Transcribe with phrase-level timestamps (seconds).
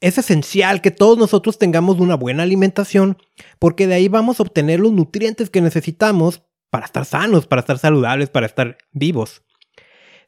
[0.00, 3.16] Es esencial que todos nosotros tengamos una buena alimentación
[3.58, 7.78] porque de ahí vamos a obtener los nutrientes que necesitamos para estar sanos, para estar
[7.78, 9.42] saludables, para estar vivos.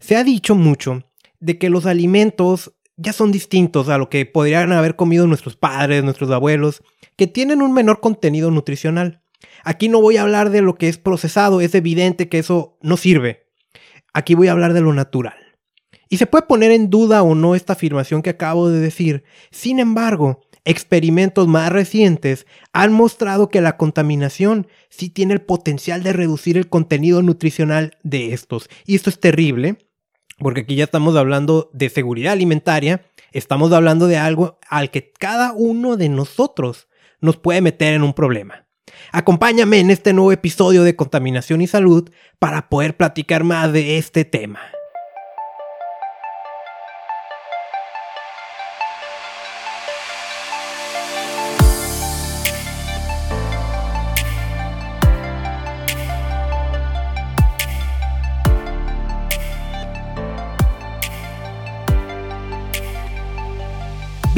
[0.01, 1.05] Se ha dicho mucho
[1.41, 6.03] de que los alimentos ya son distintos a lo que podrían haber comido nuestros padres,
[6.03, 6.83] nuestros abuelos,
[7.17, 9.23] que tienen un menor contenido nutricional.
[9.65, 12.97] Aquí no voy a hablar de lo que es procesado, es evidente que eso no
[12.97, 13.47] sirve.
[14.13, 15.48] Aquí voy a hablar de lo natural.
[16.09, 19.25] Y se puede poner en duda o no esta afirmación que acabo de decir.
[19.51, 26.13] Sin embargo, experimentos más recientes han mostrado que la contaminación sí tiene el potencial de
[26.13, 28.69] reducir el contenido nutricional de estos.
[28.87, 29.79] Y esto es terrible,
[30.39, 35.53] porque aquí ya estamos hablando de seguridad alimentaria, estamos hablando de algo al que cada
[35.53, 36.89] uno de nosotros
[37.21, 38.67] nos puede meter en un problema.
[39.13, 44.25] Acompáñame en este nuevo episodio de Contaminación y Salud para poder platicar más de este
[44.25, 44.61] tema.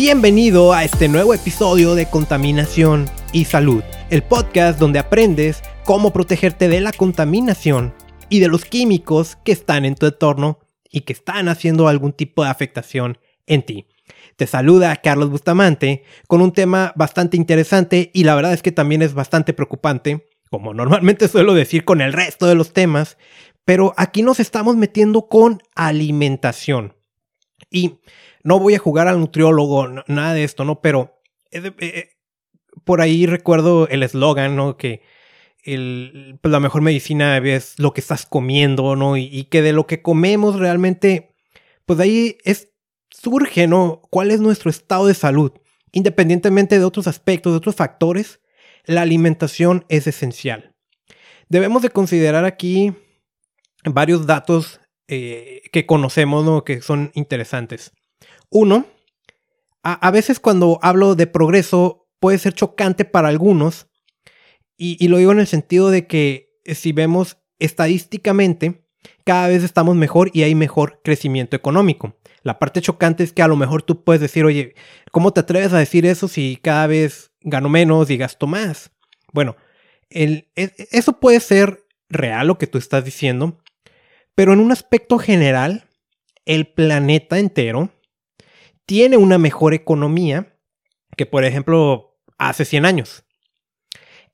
[0.02, 6.68] Bienvenido a este nuevo episodio de Contaminación y Salud, el podcast donde aprendes cómo protegerte
[6.68, 7.92] de la contaminación
[8.30, 10.58] y de los químicos que están en tu entorno
[10.90, 13.88] y que están haciendo algún tipo de afectación en ti.
[14.36, 19.02] Te saluda Carlos Bustamante con un tema bastante interesante y la verdad es que también
[19.02, 23.18] es bastante preocupante, como normalmente suelo decir con el resto de los temas,
[23.66, 26.94] pero aquí nos estamos metiendo con alimentación.
[27.70, 27.98] Y
[28.42, 30.80] no voy a jugar al nutriólogo, nada de esto, ¿no?
[30.80, 32.10] Pero eh, eh,
[32.84, 34.76] por ahí recuerdo el eslogan, ¿no?
[34.76, 35.02] Que
[35.64, 39.16] el, pues la mejor medicina es lo que estás comiendo, ¿no?
[39.16, 41.34] Y, que de lo que comemos realmente,
[41.86, 42.72] pues ahí es,
[43.10, 44.02] surge, ¿no?
[44.10, 45.52] ¿Cuál es nuestro estado de salud?
[45.92, 48.40] Independientemente de otros aspectos, de otros factores,
[48.84, 50.74] la alimentación es esencial.
[51.48, 52.94] Debemos de considerar aquí
[53.84, 56.64] varios datos eh, que conocemos, ¿no?
[56.64, 57.92] Que son interesantes.
[58.50, 58.86] Uno,
[59.82, 63.86] a, veces cuando hablo de progreso puede ser chocante para algunos,
[64.76, 68.86] y, lo digo en el sentido de que eh, si vemos estadísticamente,
[69.24, 72.16] cada vez estamos mejor y hay mejor crecimiento económico.
[72.42, 74.74] La parte chocante es que a lo mejor tú puedes decir, oye,
[75.12, 78.90] ¿cómo te atreves a decir eso si cada vez gano menos y gasto más?
[79.32, 79.56] Bueno,
[80.08, 83.58] el, e, eso puede ser real lo que tú estás diciendo,
[84.34, 85.84] pero en un aspecto general,
[86.46, 87.90] el planeta entero
[88.90, 90.58] tiene una mejor economía
[91.16, 93.24] que, por ejemplo, hace 100 años.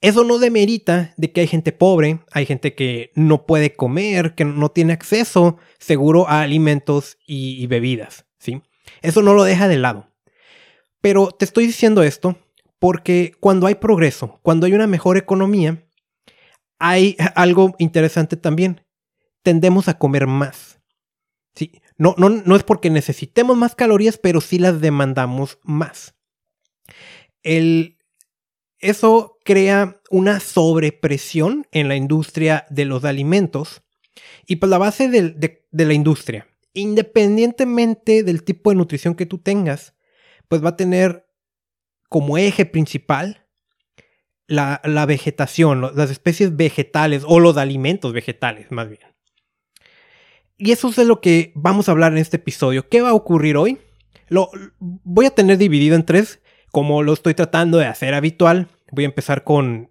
[0.00, 4.46] Eso no demerita de que hay gente pobre, hay gente que no puede comer, que
[4.46, 8.62] no tiene acceso seguro a alimentos y, bebidas, ¿sí?
[9.02, 10.10] Eso no lo deja de lado.
[11.02, 12.38] Pero te estoy diciendo esto
[12.78, 15.86] porque cuando hay progreso, cuando hay una mejor economía,
[16.78, 18.80] hay algo interesante también.
[19.42, 20.80] Tendemos a comer más.
[21.54, 21.82] ¿sí?
[21.98, 26.14] No, no, es porque necesitemos más calorías, pero sí las demandamos más.
[27.42, 27.98] El,
[28.78, 33.82] eso crea una sobrepresión en la industria de los alimentos
[34.46, 39.94] y pues la base de, la industria, independientemente del tipo de nutrición que tú tengas,
[40.48, 41.26] pues va a tener
[42.10, 43.46] como eje principal
[44.46, 49.15] la, la vegetación, las especies vegetales o los alimentos vegetales más bien.
[50.58, 52.88] Y eso es de lo que vamos a hablar en este episodio.
[52.88, 53.78] ¿Qué va a ocurrir hoy?
[54.28, 56.40] Lo voy a tener dividido en tres,
[56.72, 58.68] como lo estoy tratando de hacer habitual.
[58.90, 59.90] Voy a empezar con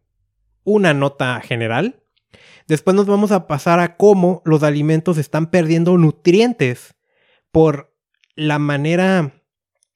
[0.64, 2.04] una nota general.
[2.68, 6.96] Después nos vamos a pasar a cómo los alimentos están perdiendo nutrientes
[7.52, 7.96] por
[8.36, 9.44] la manera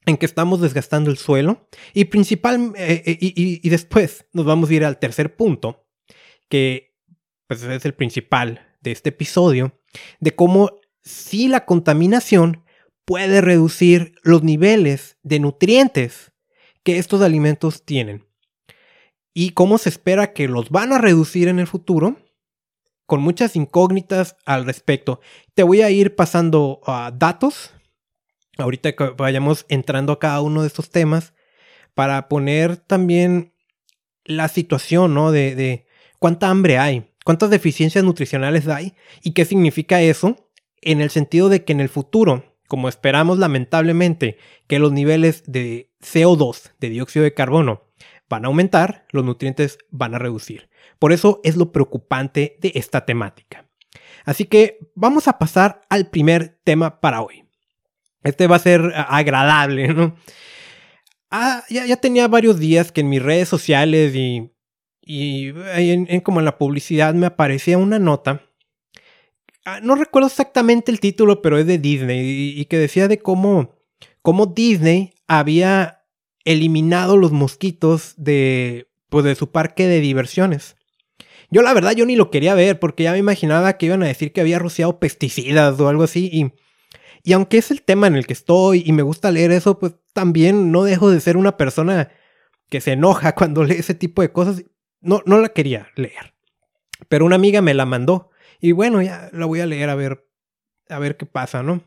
[0.06, 1.68] en que estamos desgastando el suelo.
[1.94, 5.84] Y principal, eh, eh, y, después nos vamos a ir al tercer punto,
[6.48, 6.96] que
[7.48, 9.78] pues, es el principal de este episodio,
[10.20, 12.64] de cómo si la contaminación
[13.04, 16.32] puede reducir los niveles de nutrientes
[16.82, 18.26] que estos alimentos tienen.
[19.34, 22.16] Y cómo se espera que los van a reducir en el futuro,
[23.06, 25.20] con muchas incógnitas al respecto.
[25.54, 27.72] Te voy a ir pasando a datos,
[28.56, 31.32] ahorita que vayamos entrando a cada uno de estos temas,
[31.94, 33.52] para poner también
[34.24, 35.32] la situación, ¿no?
[35.32, 35.86] De, de
[36.20, 40.48] cuánta hambre hay, cuántas deficiencias nutricionales hay y qué significa eso
[40.80, 45.90] en el sentido de que en el futuro, como esperamos lamentablemente que los niveles de
[46.00, 47.90] CO2, de dióxido de carbono,
[48.28, 50.70] van a aumentar, los nutrientes van a reducir.
[50.98, 53.68] Por eso es lo preocupante de esta temática.
[54.24, 57.44] Así que vamos a pasar al primer tema para hoy.
[58.22, 60.14] Este va a ser agradable, ¿no?
[61.30, 64.50] ah, ya, tenía varios días que en mis redes sociales y,
[65.10, 68.42] y en, como en la publicidad me aparecía una nota.
[69.64, 73.74] Ah, no recuerdo exactamente el título, pero es de Disney y, que decía de cómo,
[74.22, 76.04] cómo Disney había
[76.44, 80.76] eliminado los mosquitos de, pues, de su parque de diversiones.
[81.50, 84.06] Yo la verdad yo ni lo quería ver porque ya me imaginaba que iban a
[84.06, 86.52] decir que había rociado pesticidas o algo así y,
[87.24, 89.94] y aunque es el tema en el que estoy y me gusta leer eso, pues
[90.12, 92.10] también no dejo de ser una persona
[92.70, 94.64] que se enoja cuando lee ese tipo de cosas.
[95.00, 96.34] No, no la quería leer.
[97.08, 98.30] Pero una amiga me la mandó.
[98.60, 100.26] Y bueno, ya la voy a leer a ver,
[100.88, 101.82] a ver qué pasa, ¿no?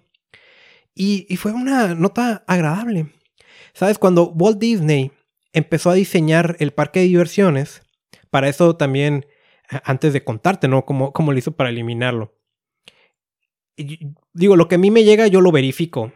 [0.96, 3.08] Y, y fue una nota agradable.
[3.74, 3.98] ¿Sabes?
[3.98, 5.12] Cuando Walt Disney
[5.52, 7.84] empezó a diseñar el parque de diversiones,
[8.30, 9.26] para eso también,
[9.84, 10.86] antes de contarte, ¿no?
[10.86, 12.36] Cómo, cómo lo hizo para eliminarlo.
[13.78, 16.12] digo, lo que a mí me llega, yo lo verifico.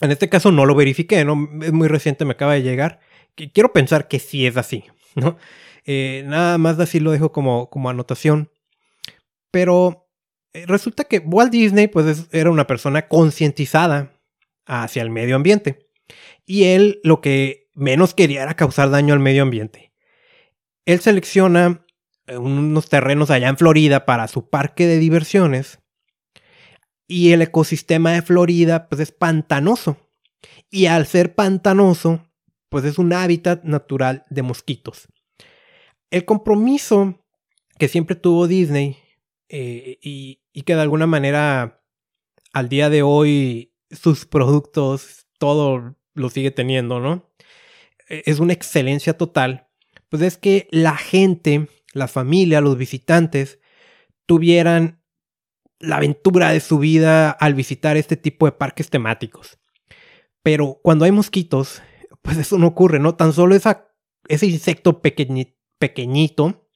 [0.00, 1.48] En este caso no lo verifiqué, ¿no?
[1.62, 3.00] Es muy reciente, me acaba de llegar.
[3.34, 4.84] Quiero pensar que sí es así,
[5.16, 5.36] ¿no?
[5.84, 8.50] Eh, nada más así lo dejo como, como anotación.
[9.50, 10.08] Pero
[10.52, 14.12] eh, resulta que Walt Disney, pues, era una persona concientizada
[14.66, 15.88] hacia el medio ambiente.
[16.44, 19.92] Y él lo que menos quería era causar daño al medio ambiente.
[20.84, 21.84] Él selecciona
[22.26, 25.80] eh, unos terrenos allá en Florida para su parque de diversiones
[27.08, 29.96] y el ecosistema de Florida pues es pantanoso.
[30.70, 32.25] Y al ser pantanoso,
[32.68, 35.08] pues es un hábitat natural de mosquitos.
[36.10, 37.22] El compromiso
[37.78, 38.96] que siempre tuvo Disney
[39.48, 41.82] eh, y, que de alguna manera
[42.52, 47.30] al día de hoy sus productos, todo lo sigue teniendo, ¿no?
[48.08, 49.68] E, es una excelencia total.
[50.08, 53.60] Pues es que la gente, la familia, los visitantes,
[54.24, 55.02] tuvieran
[55.78, 59.58] la aventura de su vida al visitar este tipo de parques temáticos.
[60.42, 61.82] Pero cuando hay mosquitos,
[62.26, 63.14] pues eso no ocurre, ¿no?
[63.14, 63.88] Tan solo esa,
[64.26, 66.68] ese insecto pequeñito,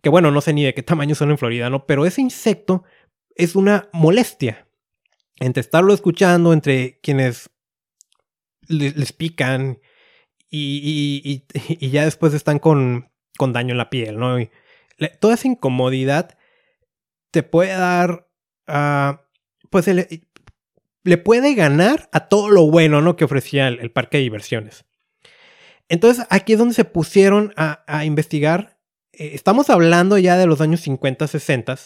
[0.00, 1.84] que bueno, no sé ni de qué tamaño son en Florida, ¿no?
[1.84, 2.84] Pero ese insecto
[3.34, 4.68] es una molestia.
[5.40, 7.50] Entre estarlo escuchando, entre quienes
[8.68, 9.80] les, pican
[10.48, 11.44] y,
[11.80, 14.36] ya después están con, con daño en la piel, ¿no?
[15.20, 16.38] toda esa incomodidad
[17.30, 18.28] te puede dar,
[18.68, 19.16] uh,
[19.70, 19.86] pues
[21.04, 23.16] le puede ganar a todo lo bueno, ¿no?
[23.16, 24.84] Que ofrecía el, parque de diversiones.
[25.88, 28.78] Entonces aquí es donde se pusieron a, investigar.
[29.12, 31.76] Eh, estamos hablando ya de los años 50, 60.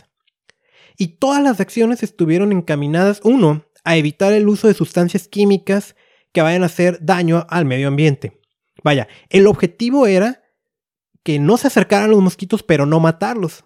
[0.99, 5.97] Y todas las acciones estuvieron encaminadas, uno, a evitar el uso de sustancias químicas
[6.32, 8.41] que vayan a hacer daño al medio ambiente.
[8.82, 10.43] Vaya, el objetivo era
[11.23, 13.64] que no se acercaran los mosquitos, pero no matarlos.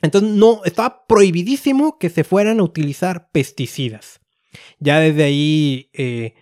[0.00, 4.21] Entonces no, estaba prohibidísimo que se fueran a utilizar pesticidas.
[4.78, 6.34] Ya desde ahí, eh,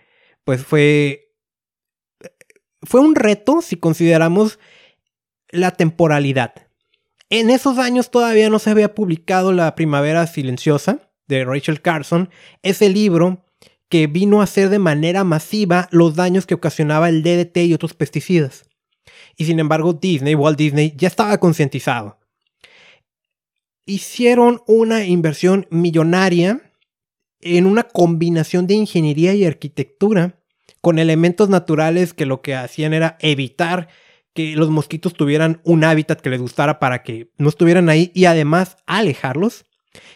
[0.43, 1.33] pues fue,
[2.81, 4.59] fue un reto si consideramos
[5.49, 6.53] la temporalidad.
[7.29, 12.29] En esos años todavía no se había publicado La Primavera Silenciosa de Rachel Carson,
[12.61, 13.45] ese libro
[13.87, 17.93] que vino a hacer de manera masiva los daños que ocasionaba el DDT y otros
[17.93, 18.65] pesticidas.
[19.37, 22.21] Y sin embargo, Disney, Walt Disney, ya estaba concientizado
[23.85, 26.61] hicieron una inversión millonaria
[27.41, 30.39] en una combinación de ingeniería y arquitectura
[30.81, 33.87] con elementos naturales que lo que hacían era evitar
[34.33, 38.25] que los mosquitos tuvieran un hábitat que les gustara para que no estuvieran ahí y
[38.25, 39.65] además alejarlos.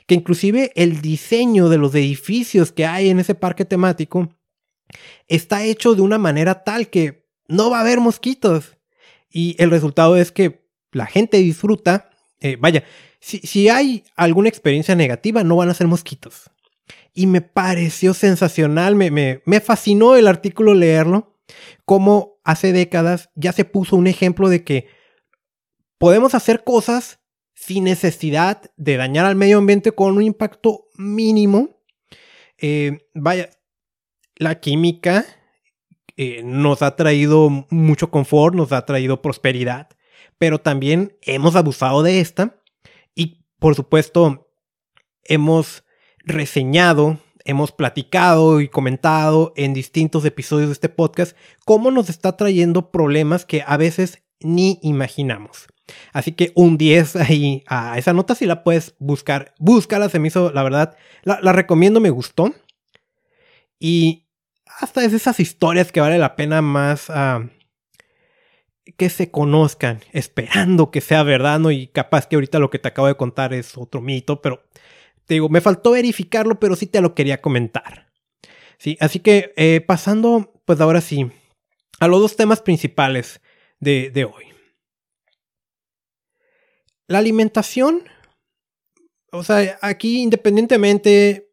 [0.08, 4.30] Que inclusive el diseño de los edificios que hay en ese parque temático
[5.28, 8.78] está hecho de una manera tal que no va a haber mosquitos.
[9.30, 12.10] Y el resultado es que la gente disfruta,
[12.40, 12.86] eh, vaya,
[13.20, 16.52] si, hay alguna experiencia negativa, no van a ser mosquitos.
[17.16, 21.40] Y me pareció sensacional, me, me, fascinó el artículo leerlo,
[21.84, 24.88] como hace décadas ya se puso un ejemplo de que
[25.98, 27.20] podemos hacer cosas
[27.54, 31.82] sin necesidad de dañar al medio ambiente con un impacto mínimo.
[32.58, 33.50] Eh, vaya,
[34.36, 35.26] la química
[36.18, 39.90] eh, nos ha traído mucho confort, nos ha traído prosperidad,
[40.38, 42.62] pero también hemos abusado de esta
[43.66, 44.52] por supuesto,
[45.24, 45.85] hemos
[46.26, 52.92] reseñado, hemos platicado y comentado en distintos episodios de este podcast cómo nos está trayendo
[52.92, 55.68] problemas que a veces ni imaginamos.
[56.14, 59.54] Así que un 10 ahí a esa nota si la puedes buscar.
[59.60, 62.54] Búscala, se me hizo, la verdad, la, recomiendo, me gustó.
[63.80, 64.26] Y
[64.66, 67.48] hasta es esas historias que vale la pena más ah,
[68.98, 71.70] que se conozcan, esperando que sea verdad, ¿no?
[71.70, 74.64] Y capaz que ahorita lo que te acabo de contar es otro mito, pero
[75.26, 78.12] te digo, me faltó verificarlo, pero sí te lo quería comentar.
[78.78, 81.32] Sí, así que eh, pasando, pues ahora sí,
[82.00, 83.42] a los dos temas principales
[83.80, 84.46] de, de hoy.
[87.08, 88.04] La alimentación,
[89.32, 91.52] o sea, aquí independientemente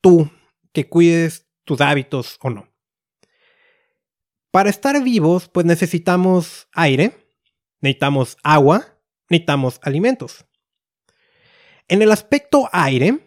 [0.00, 0.30] tú
[0.72, 2.68] que cuides tus hábitos o no.
[4.50, 7.12] Para estar vivos, pues necesitamos aire,
[7.80, 8.98] necesitamos agua,
[9.28, 10.47] necesitamos alimentos.
[11.88, 13.18] En el aspecto aire,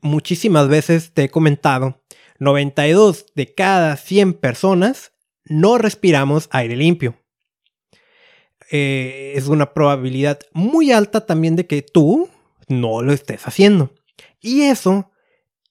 [0.00, 2.02] muchísimas veces te he comentado,
[2.40, 5.12] 92 de cada 100 personas
[5.44, 7.16] no respiramos aire limpio.
[8.72, 12.28] Eh, es una probabilidad muy alta también de que tú
[12.66, 13.94] no lo estés haciendo.
[14.40, 15.12] Y eso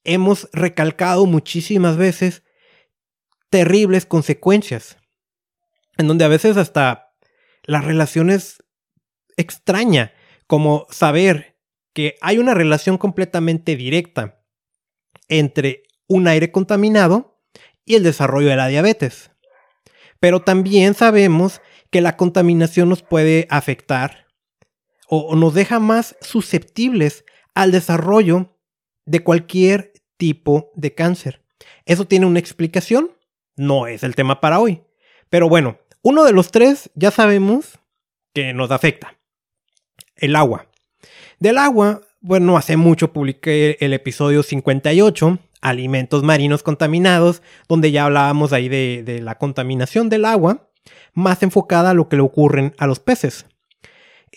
[0.06, 2.44] hemos recalcado muchísimas veces
[3.50, 4.98] terribles consecuencias.
[5.98, 7.14] En donde a veces hasta
[7.64, 8.64] la relación es
[9.36, 10.14] extraña,
[10.48, 11.51] como saber
[11.94, 14.44] que hay una relación completamente directa
[15.28, 17.42] entre un aire contaminado
[17.86, 19.32] y el desarrollo de la diabetes.
[20.20, 24.28] Pero también sabemos que la contaminación nos puede afectar
[25.08, 28.58] o, nos deja más susceptibles al desarrollo
[29.06, 31.44] de cualquier tipo de cáncer.
[31.86, 33.12] ¿Eso tiene una explicación?
[33.58, 34.84] No es el tema para hoy.
[35.30, 37.78] Pero bueno, uno de los tres ya sabemos
[38.34, 39.20] que nos afecta.
[40.16, 40.71] El agua.
[41.42, 48.54] Del agua, bueno, hace mucho publiqué el episodio 58, Alimentos marinos contaminados, donde ya hablábamos
[48.54, 50.70] ahí de, la contaminación del agua,
[51.16, 53.48] más enfocada a lo que le ocurren a los peces.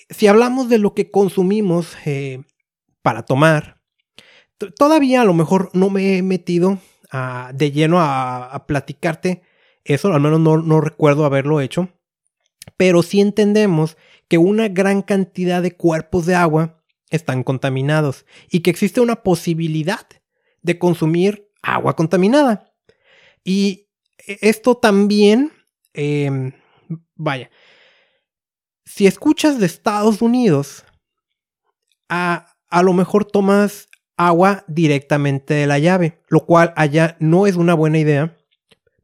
[0.08, 2.42] Si hablamos de lo que consumimos eh,
[3.02, 3.82] para tomar,
[4.78, 6.78] todavía a lo mejor no me he metido
[7.52, 9.42] de lleno a, platicarte
[9.84, 11.90] eso, al menos no, no recuerdo haberlo hecho,
[12.78, 16.80] pero sí entendemos que una gran cantidad de cuerpos de agua
[17.14, 20.06] están contaminados y que existe una posibilidad
[20.62, 22.72] de consumir agua contaminada.
[23.44, 23.88] Y
[24.26, 25.52] esto también,
[25.92, 26.52] em,
[27.14, 27.50] vaya,
[28.84, 30.84] si escuchas de Estados Unidos,
[32.08, 37.56] a, a lo mejor tomas agua directamente de la llave, lo cual allá no es
[37.56, 38.36] una buena idea,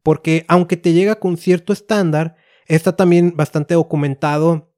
[0.03, 2.35] porque aunque te llega con cierto estándar,
[2.67, 4.73] está también bastante documentado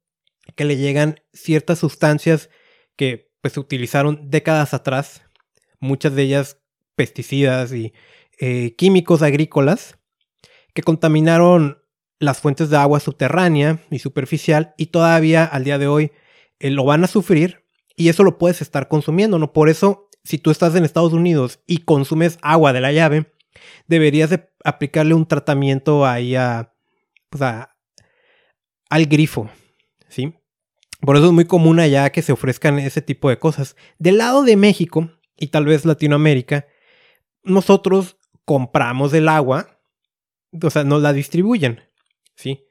[0.55, 2.49] que le llegan ciertas sustancias
[2.95, 5.23] que pues se utilizaron décadas atrás,
[5.79, 6.59] muchas de ellas
[6.95, 7.93] pesticidas y
[8.39, 9.97] eh, químicos agrícolas,
[10.73, 11.83] que contaminaron
[12.19, 16.11] las fuentes de agua subterránea y superficial y todavía al día de hoy
[16.59, 19.53] eh, lo van a sufrir y eso lo puedes estar consumiendo, ¿no?
[19.53, 23.33] Por eso si tú estás en Estados Unidos y consumes agua de la llave,
[23.87, 26.73] deberías de aplicarle un tratamiento ahí a,
[27.29, 29.49] pues al grifo,
[30.07, 30.33] ¿sí?
[31.05, 33.75] Por eso es muy común allá que se ofrezcan ese tipo de cosas.
[33.97, 36.65] Del lado de México y tal vez Latinoamérica,
[37.43, 39.79] nosotros compramos el agua,
[40.61, 41.81] o sea, nos la distribuyen,
[42.35, 42.65] ¿sí?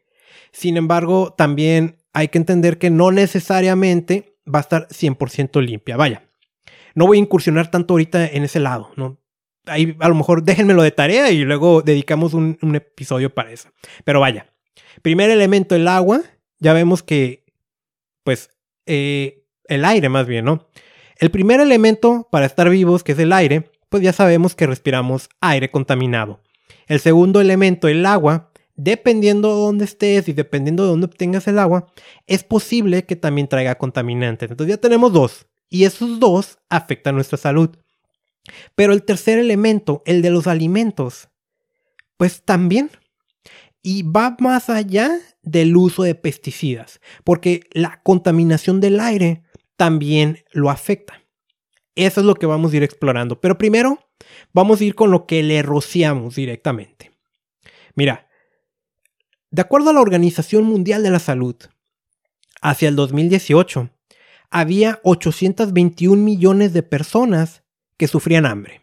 [0.51, 5.97] Sin embargo, también hay que entender que no necesariamente va a estar 100% limpia.
[5.97, 6.29] Vaya,
[6.95, 9.19] no voy a incursionar tanto ahorita en ese lado, ¿no?
[9.67, 13.69] Ahí a lo mejor déjenmelo de tarea y luego dedicamos un, episodio para eso.
[14.05, 14.53] Pero vaya,
[15.03, 16.23] primer elemento, el agua.
[16.59, 17.42] Ya vemos que,
[18.25, 18.51] pues,
[18.87, 20.69] eh, el aire más bien, ¿no?
[21.17, 25.29] El primer elemento para estar vivos, que es el aire, pues ya sabemos que respiramos
[25.41, 26.41] aire contaminado.
[26.87, 31.59] El segundo elemento, el agua, dependiendo de dónde estés y dependiendo de dónde obtengas el
[31.59, 31.93] agua,
[32.27, 34.51] es posible que también traiga contaminantes.
[34.51, 37.71] Entonces ya tenemos dos y esos dos afectan nuestra salud.
[38.75, 41.29] Pero el tercer elemento, el de los alimentos,
[42.17, 42.91] pues también.
[43.83, 45.11] Y va más allá
[45.43, 49.43] del uso de pesticidas, porque la contaminación del aire
[49.77, 51.23] también lo afecta.
[51.95, 53.41] Eso es lo que vamos a ir explorando.
[53.41, 53.99] Pero primero
[54.53, 57.11] vamos a ir con lo que le rociamos directamente.
[57.95, 58.29] Mira,
[59.51, 61.57] de acuerdo a la Organización Mundial de la Salud,
[62.63, 63.91] hacia el 2018,
[64.51, 67.63] había 821 millones de personas
[67.97, 68.82] que sufrían hambre.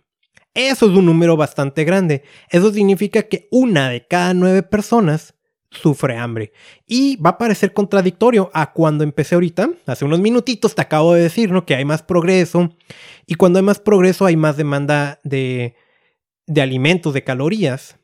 [0.53, 2.23] Eso es un número bastante grande.
[2.49, 5.35] Eso significa que una de cada nueve personas
[5.71, 6.51] sufre hambre.
[6.85, 11.21] Y va a parecer contradictorio a cuando empecé ahorita, hace unos minutitos te acabo de
[11.21, 11.65] decir, ¿no?
[11.65, 12.75] Que hay más progreso.
[13.25, 15.75] Y cuando hay más progreso hay más demanda de,
[16.47, 17.97] de alimentos, de calorías.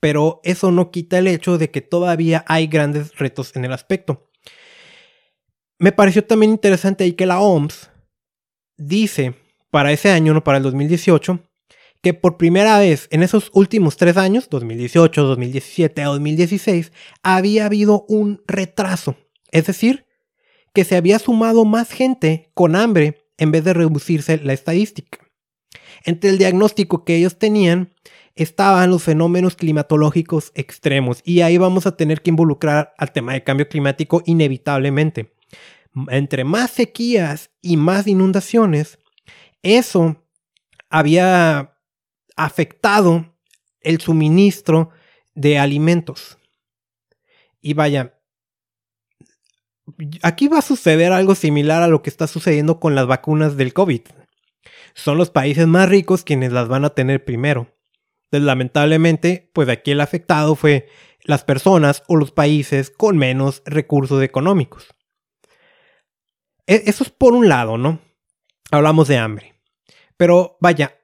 [0.00, 4.30] Pero eso no quita el hecho de que todavía hay grandes retos en el aspecto.
[5.78, 7.90] Me pareció también interesante ahí que la OMS
[8.76, 9.34] dice
[9.72, 11.40] para ese año, no para el 2018,
[12.02, 18.42] que por primera vez en esos últimos tres años, 2018, 2017 2016, había habido un
[18.46, 19.16] retraso.
[19.50, 20.04] Es decir,
[20.74, 25.18] que se había sumado más gente con hambre en vez de reducirse la estadística.
[26.04, 27.94] Entre el diagnóstico que ellos tenían
[28.34, 33.42] estaban los fenómenos climatológicos extremos y ahí vamos a tener que involucrar al tema de
[33.42, 35.32] cambio climático inevitablemente.
[36.08, 38.98] Entre más sequías y más inundaciones,
[39.62, 40.16] eso
[40.90, 41.76] había
[42.36, 43.34] afectado
[43.80, 44.90] el suministro
[45.34, 46.38] de alimentos.
[47.60, 48.18] Y vaya,
[50.22, 53.72] aquí va a suceder algo similar a lo que está sucediendo con las vacunas del
[53.72, 54.02] COVID.
[54.94, 57.74] Son los países más ricos quienes las van a tener primero.
[58.24, 60.88] Entonces, lamentablemente, pues aquí el afectado fue
[61.24, 64.88] las personas o los países con menos recursos económicos.
[66.66, 68.00] E, eso es por un lado, ¿no?
[68.70, 69.51] Hablamos de hambre.
[70.22, 71.00] Pero vaya,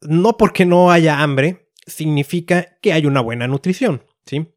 [0.00, 4.48] no porque no haya hambre significa que hay una buena nutrición, ¿sí?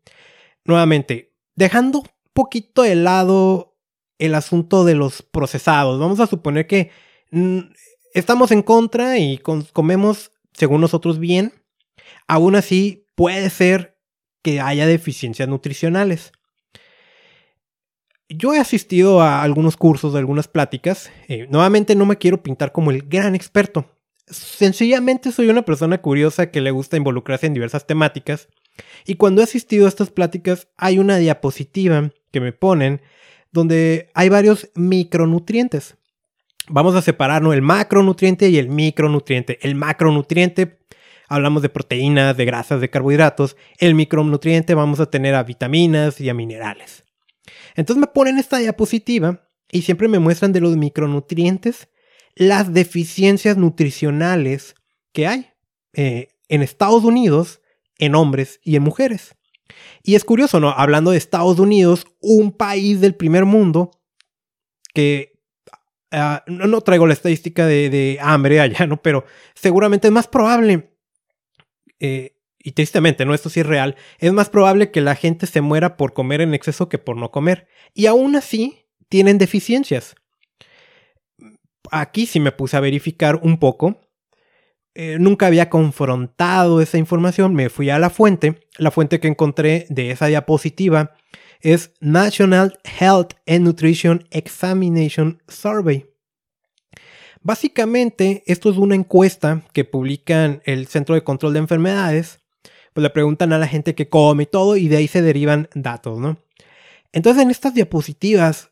[0.64, 3.76] Nuevamente, dejando poquito de lado
[4.18, 6.92] el asunto de los procesados, vamos a suponer que
[7.32, 7.60] mm,
[8.14, 9.38] estamos en contra y
[9.74, 11.52] comemos, según nosotros, bien,
[12.26, 14.00] Aún así, puede ser
[14.42, 16.32] que haya deficiencias nutricionales.
[18.30, 21.12] Yo he asistido a algunos cursos, de algunas pláticas.
[21.28, 23.95] Eh, nuevamente no me quiero pintar como el gran experto.
[24.28, 28.48] Sencillamente soy una persona curiosa que le gusta involucrarse en diversas temáticas.
[29.06, 33.02] Y cuando he asistido a estas pláticas hay una diapositiva que me ponen
[33.52, 35.96] donde hay varios micronutrientes.
[36.68, 39.60] Vamos a separarnos el macronutriente y el micronutriente.
[39.62, 40.80] El macronutriente
[41.28, 46.30] hablamos de proteínas, de grasas, de carbohidratos, el micronutriente vamos a tener a vitaminas y
[46.30, 47.04] a minerales.
[47.76, 51.90] Entonces me ponen esta diapositiva y siempre me muestran de los micronutrientes
[52.36, 54.76] las deficiencias nutricionales
[55.14, 55.52] que hay
[55.94, 57.62] eh, en Estados Unidos,
[57.98, 59.36] en hombres y en mujeres.
[60.04, 60.70] Y es curioso, ¿no?
[60.70, 63.92] Hablando de Estados Unidos, un país del primer mundo
[64.94, 65.40] que
[66.12, 69.02] ah, no, traigo la estadística de, de, hambre allá, ¿no?
[69.02, 69.26] Pero
[69.56, 70.96] seguramente es más probable
[72.00, 73.34] eh, y tristemente, ¿no?
[73.34, 76.54] Esto sí es real, es más probable que la gente se muera por comer en
[76.54, 77.68] exceso que por no comer.
[77.94, 80.16] Y aún así, tienen deficiencias.
[81.92, 84.02] Aquí sí me puse a verificar un poco.
[84.94, 88.68] Eh, nunca había confrontado esa información, me fui a la fuente.
[88.78, 91.16] La fuente que encontré de esa diapositiva
[91.62, 96.06] es National Health and Nutrition Examination Survey.
[97.42, 102.40] Básicamente, esto es una encuesta que publican el Centro de Control de Enfermedades.
[102.94, 105.68] Pues le preguntan a la gente que come y todo, y de ahí se derivan
[105.76, 106.38] datos, ¿no?
[107.12, 108.72] Entonces, en estas diapositivas,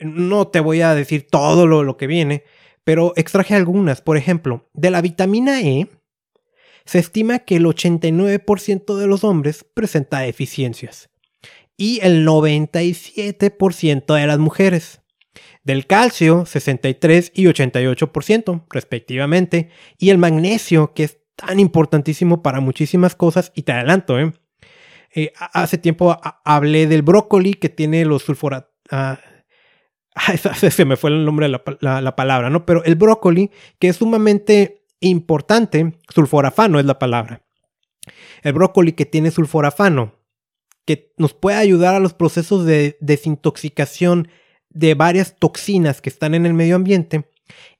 [0.00, 2.44] no te voy a decir todo lo, lo que viene,
[2.84, 4.00] pero extraje algunas.
[4.00, 5.88] Por ejemplo, de la vitamina E,
[6.84, 11.10] se estima que el 89% de los hombres presenta deficiencias
[11.76, 15.00] y el 97% de las mujeres
[15.64, 23.14] del calcio 63 y 88% respectivamente, y el magnesio que es tan importantísimo para muchísimas
[23.14, 24.32] cosas, y te adelanto, ¿eh?
[25.14, 28.70] eh hace tiempo hablé del brócoli que tiene los sulforatos.
[30.70, 32.66] Se me fue el nombre de la, la, palabra, ¿no?
[32.66, 37.42] Pero el brócoli, que es sumamente importante, sulforafano es la palabra.
[38.42, 40.14] El brócoli que tiene sulforafano,
[40.84, 44.28] que nos puede ayudar a los procesos de desintoxicación
[44.70, 47.28] de varias toxinas que están en el medio ambiente,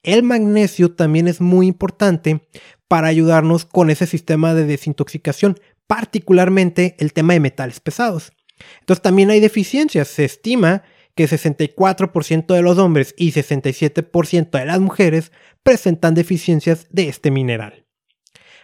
[0.03, 2.49] el magnesio también es muy importante
[2.89, 8.33] para ayudarnos con ese sistema de desintoxicación, particularmente el tema de metales pesados.
[8.81, 10.09] Entonces también hay deficiencias.
[10.09, 10.83] Se estima
[11.15, 17.87] que 64% de los hombres y 67% de las mujeres presentan deficiencias de este mineral.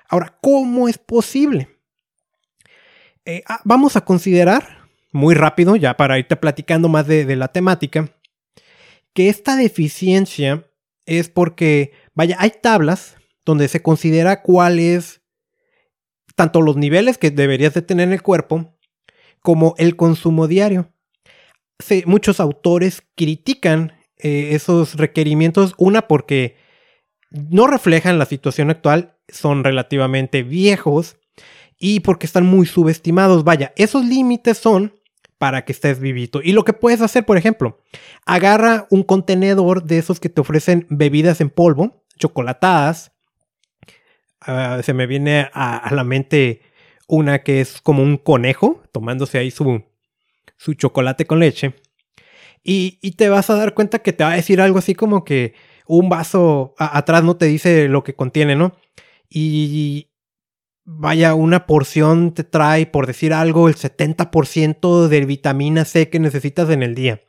[0.09, 1.69] Ahora, ¿cómo es posible?
[3.25, 8.11] Eh, ah, vamos a considerar, muy rápido, ya para irte platicando más de la temática,
[9.13, 10.71] que esta deficiencia
[11.07, 15.23] es porque, vaya, hay tablas donde se considera cuál es
[16.35, 18.77] tanto los niveles que deberías de tener en el cuerpo
[19.41, 20.93] como el consumo diario.
[22.07, 26.57] Muchos autores critican eh, esos requerimientos, una porque
[27.31, 31.17] no reflejan la situación actual, son relativamente viejos
[31.79, 33.45] y porque están muy subestimados.
[33.45, 34.95] Vaya, esos límites son
[35.39, 36.41] para que estés vivito.
[36.43, 37.79] Y lo que puedes hacer, por ejemplo,
[38.25, 43.13] agarra un contenedor de esos que te ofrecen bebidas en polvo, chocolatadas.
[44.41, 46.63] Ah, se me viene a, la mente
[47.07, 49.85] una que es como un conejo tomándose ahí su,
[50.57, 51.75] su chocolate con leche.
[52.63, 55.25] Y, y, te vas a dar cuenta que te va a decir algo así como
[55.25, 55.55] que
[55.87, 58.75] un vaso atrás no te dice lo que contiene, ¿no?
[59.31, 60.09] Y,
[60.87, 66.71] vaya, una porción te trae, por decir algo, el 70% de vitamina C que necesitas
[66.71, 67.21] en el día.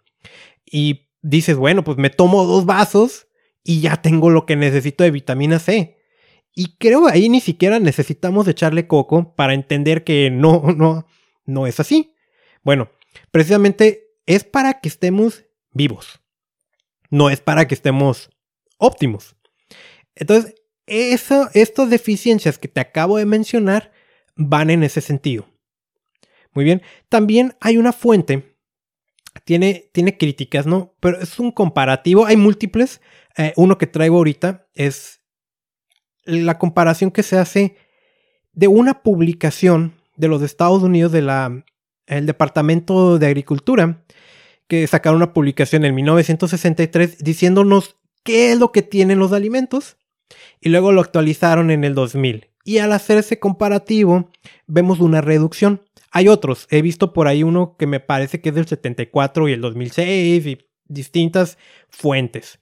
[0.65, 3.27] Y dices, bueno, pues me tomo dos vasos
[3.63, 5.97] y ya tengo lo que necesito de vitamina C.
[6.53, 11.07] Y creo ahí ni siquiera necesitamos echarle coco para entender que no, no,
[11.45, 12.13] no es así.
[12.63, 12.89] Bueno,
[13.31, 16.21] precisamente es para que estemos vivos.
[17.09, 18.29] No es para que estemos
[18.77, 19.35] óptimos.
[20.15, 23.91] Entonces, eso, estas deficiencias que te acabo de mencionar
[24.35, 25.47] van en ese sentido.
[26.53, 26.81] Muy bien.
[27.09, 28.57] También hay una fuente.
[29.43, 30.95] Tiene, tiene críticas, ¿no?
[30.99, 32.25] Pero es un comparativo.
[32.25, 33.01] Hay múltiples.
[33.37, 35.21] Eh, uno que traigo ahorita es
[36.23, 37.77] la comparación que se hace
[38.53, 41.63] de una publicación de los Estados Unidos de la
[42.07, 44.03] el Departamento de Agricultura
[44.67, 49.97] que sacaron una publicación en 1963 diciéndonos qué es lo que tienen los alimentos
[50.59, 52.49] y luego lo actualizaron en el 2000.
[52.65, 54.29] Y al hacer ese comparativo
[54.65, 55.83] vemos una reducción.
[56.11, 59.53] Hay otros, he visto por ahí uno que me parece que es del 74 y
[59.53, 61.57] el 2006 y distintas
[61.89, 62.59] fuentes.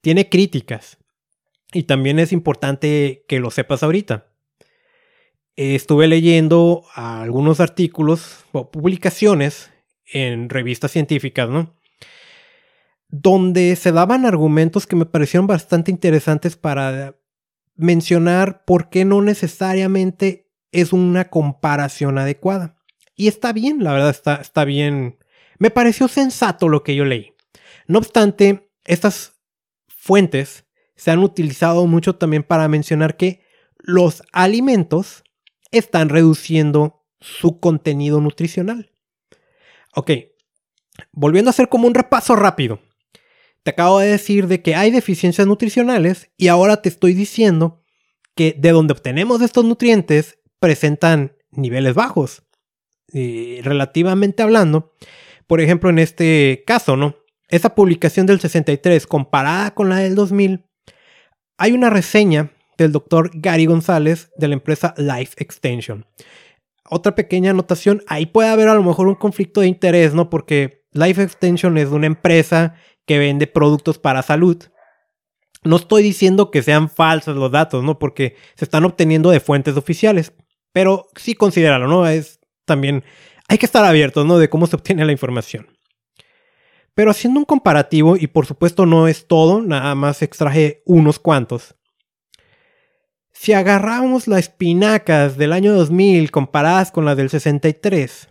[0.00, 0.98] Tiene críticas
[1.72, 4.26] y también es importante que lo sepas ahorita.
[5.56, 9.70] Estuve leyendo algunos artículos o publicaciones
[10.12, 11.74] en revistas científicas, ¿no?
[13.08, 17.16] Donde se daban argumentos que me parecieron bastante interesantes para
[17.74, 22.76] mencionar por qué no necesariamente es una comparación adecuada.
[23.14, 25.18] Y está bien, la verdad está, está bien.
[25.58, 27.32] Me pareció sensato lo que yo leí.
[27.86, 29.32] No obstante, estas
[29.88, 30.66] fuentes
[30.96, 33.42] se han utilizado mucho también para mencionar que
[33.78, 35.24] los alimentos
[35.70, 38.92] están reduciendo su contenido nutricional.
[39.94, 40.10] Ok,
[41.12, 42.80] volviendo a hacer como un repaso rápido.
[43.62, 47.82] Te acabo de decir de que hay deficiencias nutricionales y ahora te estoy diciendo
[48.34, 52.42] que de donde obtenemos estos nutrientes presentan niveles bajos.
[53.12, 54.92] relativamente hablando,
[55.46, 57.16] por ejemplo, en este caso, ¿no?
[57.48, 60.64] Esa publicación del 63 comparada con la del 2000,
[61.56, 66.06] hay una reseña del doctor Gary González de la empresa Life Extension
[66.90, 70.30] otra pequeña anotación, ahí puede haber a lo mejor un conflicto de interés, ¿no?
[70.30, 72.74] Porque Life Extension es una empresa
[73.06, 74.62] que vende productos para salud.
[75.64, 77.98] No estoy diciendo que sean falsos los datos, ¿no?
[77.98, 80.32] Porque se están obteniendo de fuentes oficiales.
[80.72, 82.06] Pero sí considéralo, ¿no?
[82.06, 83.04] Es también...
[83.48, 84.38] Hay que estar abiertos, ¿no?
[84.38, 85.68] De cómo se obtiene la información.
[86.94, 91.76] Pero haciendo un comparativo, y por supuesto no es todo, nada más extraje unos cuantos.
[93.38, 98.28] Si agarramos las espinacas del año 2000 comparadas con las del 63,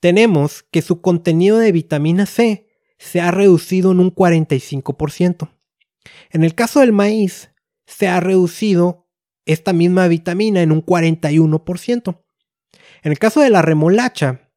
[0.00, 2.66] tenemos que su contenido de vitamina C
[2.98, 5.52] se ha reducido en un 45%.
[6.30, 7.52] En el caso del maíz,
[7.86, 9.08] se ha reducido
[9.44, 12.24] esta misma vitamina en un 41%.
[13.02, 14.50] En el caso de la remolacha,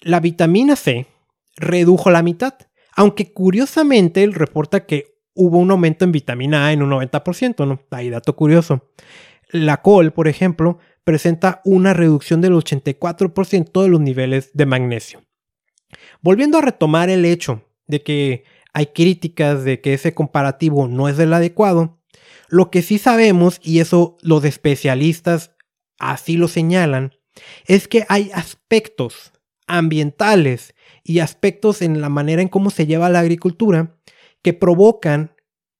[0.00, 1.06] la vitamina C
[1.56, 2.54] redujo la mitad,
[2.96, 7.82] aunque curiosamente él reporta que hubo un aumento en vitamina A en un 90%, ¿no?
[7.90, 8.90] Ahí dato curioso.
[9.50, 15.22] La col, por ejemplo, presenta una reducción del 84% de los niveles de magnesio.
[16.22, 21.18] Volviendo a retomar el hecho de que hay críticas de que ese comparativo no es
[21.18, 22.00] el adecuado,
[22.48, 25.52] lo que sí sabemos, y eso los especialistas
[25.98, 27.12] así lo señalan,
[27.66, 29.32] es que hay aspectos
[29.66, 33.96] ambientales y aspectos en la manera en cómo se lleva la agricultura
[34.44, 35.34] que provocan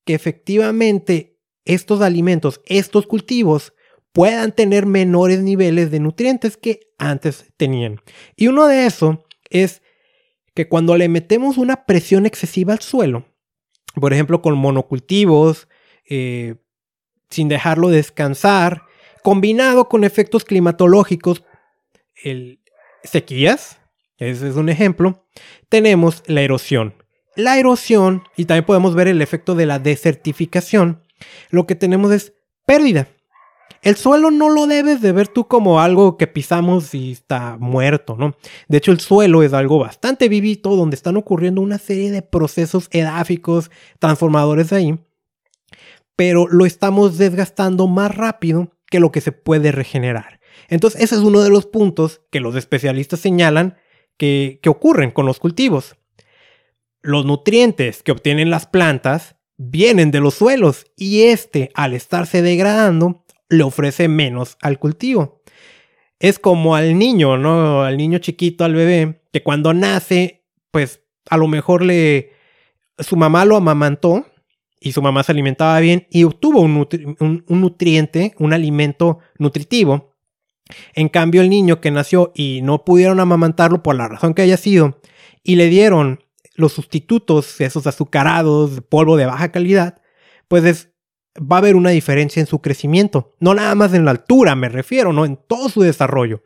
[0.05, 3.73] que efectivamente estos alimentos, estos cultivos,
[4.11, 8.01] puedan tener menores niveles de nutrientes que antes tenían.
[8.35, 9.83] Y uno de eso es
[10.55, 13.27] que cuando le metemos una presión excesiva al suelo,
[13.93, 15.67] por ejemplo con monocultivos,
[16.09, 16.55] eh,
[17.29, 18.81] sin dejarlo descansar,
[19.21, 21.43] combinado con efectos climatológicos,
[23.03, 23.79] sequías,
[24.17, 25.27] ese es un ejemplo,
[25.69, 27.04] tenemos la erosión
[27.35, 31.01] la erosión y también podemos ver el efecto de la desertificación,
[31.49, 32.33] lo que tenemos es
[32.65, 33.07] pérdida.
[33.81, 38.15] El suelo no lo debes de ver tú como algo que pisamos y está muerto,
[38.17, 38.35] ¿no?
[38.67, 42.87] De hecho, el suelo es algo bastante vivito donde están ocurriendo una serie de procesos
[42.91, 43.69] edáficos,
[43.99, 44.97] transformadores ahí,
[46.15, 50.39] pero lo estamos desgastando más rápido que lo que se puede regenerar.
[50.67, 53.75] Entonces, ese es uno de los puntos que los especialistas señalan
[54.17, 55.95] que, que ocurren con los cultivos
[57.05, 63.23] los nutrientes que obtienen las plantas vienen de los suelos y este, al estarse degradando,
[63.47, 65.41] le ofrece menos al cultivo.
[66.19, 67.83] Es como al niño, ¿no?
[67.83, 72.31] Al niño chiquito, al bebé, que cuando nace, pues a lo mejor le...
[72.97, 74.25] su mamá lo amamantó
[74.79, 76.87] y su mamá se alimentaba bien y obtuvo un,
[77.19, 80.15] un nutriente, un alimento nutritivo.
[80.95, 84.57] En cambio, el niño que nació y no pudieron amamantarlo por la razón que haya
[84.57, 84.99] sido
[85.43, 86.24] y le dieron
[86.55, 90.01] los sustitutos, esos azucarados, polvo de baja calidad,
[90.47, 90.89] pues
[91.37, 93.35] va a haber una diferencia en su crecimiento.
[93.39, 96.43] No nada más en la altura, me refiero, no en todo su desarrollo.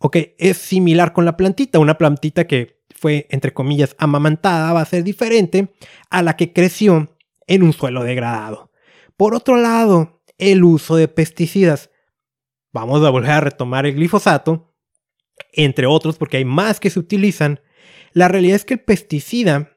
[0.00, 1.78] Ok, es similar con la plantita.
[1.78, 5.74] Una plantita que fue, entre comillas, amamantada va a ser diferente
[6.10, 8.70] a la que creció en un suelo degradado.
[9.16, 11.90] Por otro lado, el uso de pesticidas.
[12.72, 14.74] Vamos a volver a retomar el glifosato,
[15.52, 17.60] entre otros, porque hay más que se utilizan.
[18.18, 19.76] La realidad es que el pesticida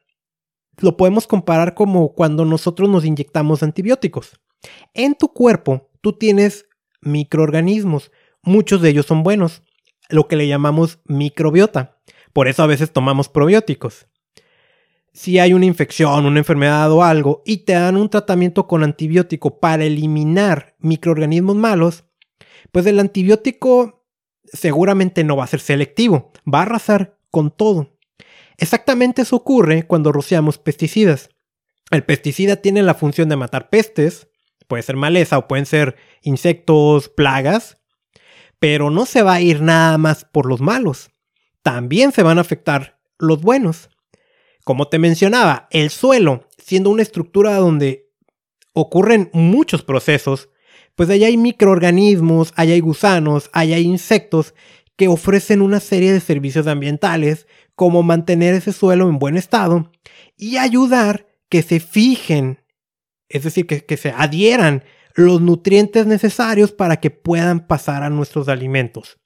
[0.79, 4.39] lo podemos comparar como cuando nosotros nos inyectamos antibióticos.
[4.95, 6.65] En tu cuerpo tú tienes
[7.01, 9.61] microorganismos, muchos de ellos son buenos,
[10.09, 11.99] lo que le llamamos microbiota.
[12.33, 14.07] Por eso a veces tomamos probióticos.
[15.13, 19.59] Si hay una infección, una enfermedad o algo y te dan un tratamiento con antibiótico
[19.59, 22.05] para eliminar microorganismos malos,
[22.71, 24.03] pues el antibiótico
[24.45, 28.00] seguramente no va a ser selectivo, va a arrasar con todo.
[28.61, 31.31] Exactamente eso ocurre cuando rociamos pesticidas.
[31.89, 34.27] El pesticida tiene la función de matar pestes,
[34.67, 37.79] puede ser maleza o pueden ser insectos, plagas,
[38.59, 41.09] pero no se va a ir nada más por los malos.
[41.63, 43.89] También se van a afectar los buenos.
[44.63, 48.11] Como te mencionaba, el suelo, siendo una estructura donde
[48.73, 50.49] ocurren muchos procesos,
[50.95, 54.53] pues allá hay microorganismos, allá hay gusanos, allá hay insectos
[55.01, 59.91] que ofrecen una serie de servicios ambientales, como mantener ese suelo en buen estado
[60.37, 62.63] y ayudar que se fijen,
[63.27, 64.83] es decir, que, se adhieran
[65.15, 69.19] los nutrientes necesarios para que puedan pasar a nuestros alimentos.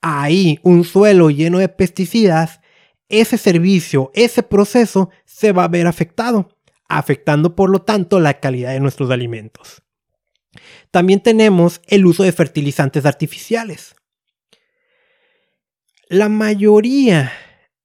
[0.00, 2.60] Ahí, un suelo lleno de pesticidas,
[3.08, 6.56] ese servicio, ese proceso se va a ver afectado,
[6.88, 9.82] afectando por lo tanto la calidad de nuestros alimentos.
[10.92, 13.96] También tenemos el uso de fertilizantes artificiales.
[16.10, 17.30] La mayoría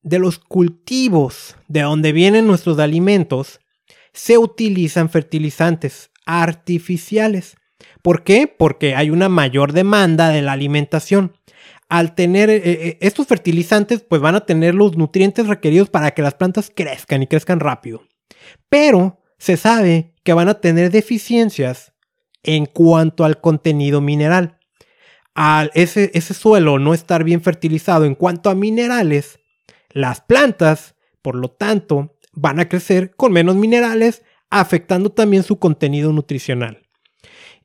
[0.02, 3.60] de los cultivos de donde vienen nuestros alimentos
[4.14, 7.56] se utilizan fertilizantes artificiales.
[8.02, 8.48] ¿Por qué?
[8.48, 11.34] Porque hay una mayor demanda de la alimentación.
[11.88, 16.24] Al tener eh, eh, estos fertilizantes, pues van a tener los nutrientes requeridos para que
[16.24, 18.02] las plantas crezcan y crezcan rápido.
[18.70, 21.94] Pero se sabe que van a tener deficiencias
[22.42, 24.55] en cuanto al contenido mineral
[25.36, 29.40] al ese, ese suelo no estar bien fertilizado en cuanto a minerales,
[29.90, 36.12] las plantas, por lo tanto, van a crecer con menos minerales, afectando también su contenido
[36.14, 36.82] nutricional.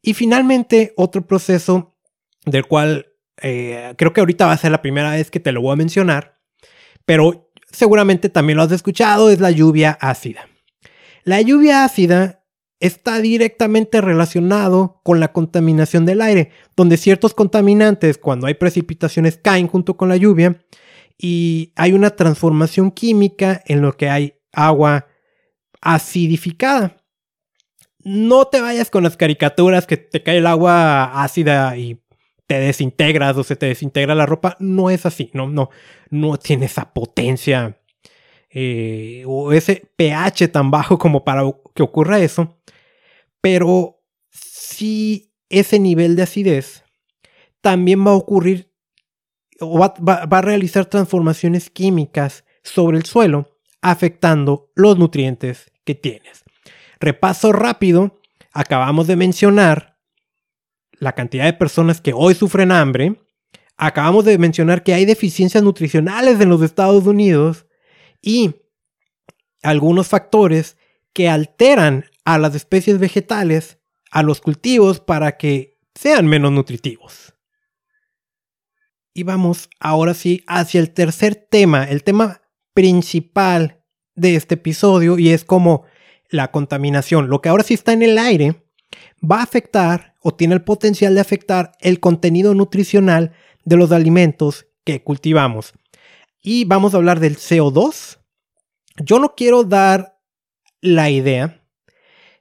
[0.02, 1.96] Y finalmente, otro proceso
[2.44, 5.62] del cual eh, creo que ahorita va a ser la primera vez que te lo
[5.62, 6.38] voy a mencionar,
[7.04, 10.48] pero seguramente también lo has escuchado, es la lluvia ácida.
[11.24, 12.39] La lluvia ácida
[12.80, 19.68] está directamente relacionado con la contaminación del aire, donde ciertos contaminantes cuando hay precipitaciones caen
[19.68, 20.64] junto con la lluvia
[21.18, 25.06] y hay una transformación química en lo que hay agua
[25.82, 26.96] acidificada.
[28.02, 32.00] No te vayas con las caricaturas que te cae el agua ácida y
[32.46, 34.56] te desintegras o se te desintegra la ropa.
[34.58, 35.68] No es así, no, no,
[36.08, 37.79] no tiene esa potencia
[38.50, 41.42] eh, o ese pH tan bajo como para
[41.74, 42.58] que ocurra eso.
[43.40, 46.84] Pero si ese nivel de acidez
[47.60, 48.72] también va a ocurrir
[49.60, 56.44] o va, a realizar transformaciones químicas sobre el suelo, afectando los nutrientes que tienes.
[56.98, 58.18] Repaso rápido,
[58.52, 59.98] acabamos de mencionar
[60.92, 63.20] la cantidad de personas que hoy sufren hambre,
[63.76, 67.66] acabamos de mencionar que hay deficiencias nutricionales en los Estados Unidos
[68.22, 68.54] y
[69.62, 70.76] algunos factores
[71.12, 73.78] que alteran a las especies vegetales,
[74.10, 77.34] a los cultivos para que sean menos nutritivos.
[79.12, 82.42] Y vamos ahora sí hacia el tercer tema, el tema
[82.74, 83.82] principal
[84.14, 85.84] de este episodio y es como
[86.28, 87.28] la contaminación.
[87.28, 88.62] Lo que ahora sí está en el aire
[89.20, 93.32] va a afectar o tiene el potencial de afectar el contenido nutricional
[93.64, 95.74] de los alimentos que cultivamos.
[96.42, 98.18] Y vamos a hablar del CO2.
[98.96, 100.18] Yo no quiero dar
[100.80, 101.62] la idea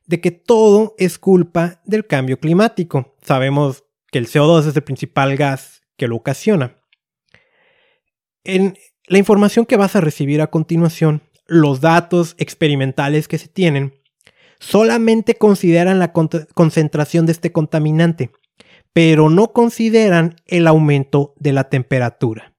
[0.06, 3.16] de que todo es culpa del cambio climático.
[3.22, 6.78] Sabemos que el CO2 es el principal gas que lo ocasiona.
[8.44, 13.94] En la información que vas a recibir a continuación, los datos experimentales que se tienen,
[14.60, 18.32] solamente consideran la concentración de este contaminante,
[18.94, 22.56] pero no consideran el aumento de la temperatura.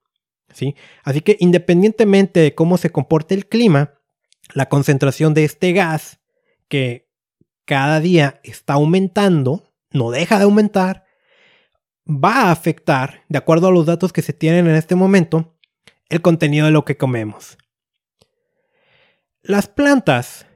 [0.53, 0.75] ¿Sí?
[1.03, 3.95] Así que independientemente de cómo se comporte el clima,
[4.55, 6.21] la concentración de este gas,
[6.69, 7.11] que
[7.65, 11.05] cada día está aumentando, no deja de aumentar,
[12.07, 15.57] va a afectar, de acuerdo a los datos que se tienen en este momento,
[16.09, 17.57] el contenido de lo que comemos.
[19.43, 20.47] Las plantas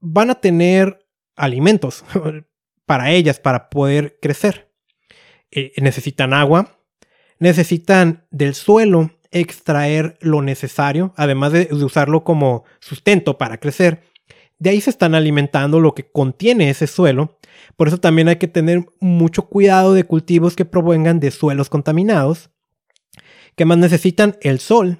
[0.00, 2.04] van a tener alimentos
[2.86, 4.72] para ellas, para poder crecer.
[5.50, 6.78] Eh, necesitan agua,
[7.38, 14.02] necesitan del suelo extraer lo necesario, además de, usarlo como sustento para crecer.
[14.58, 17.38] De ahí se están alimentando lo que contiene ese suelo.
[17.76, 22.50] Por eso también hay que tener mucho cuidado de cultivos que provengan de suelos contaminados,
[23.56, 24.98] que más necesitan el sol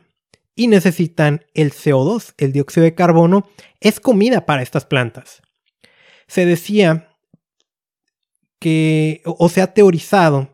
[0.57, 3.49] y necesitan el CO2, el dióxido de carbono,
[3.81, 5.43] es comida para estas plantas.
[6.27, 7.09] Se decía
[8.59, 10.54] que, o se ha teorizado,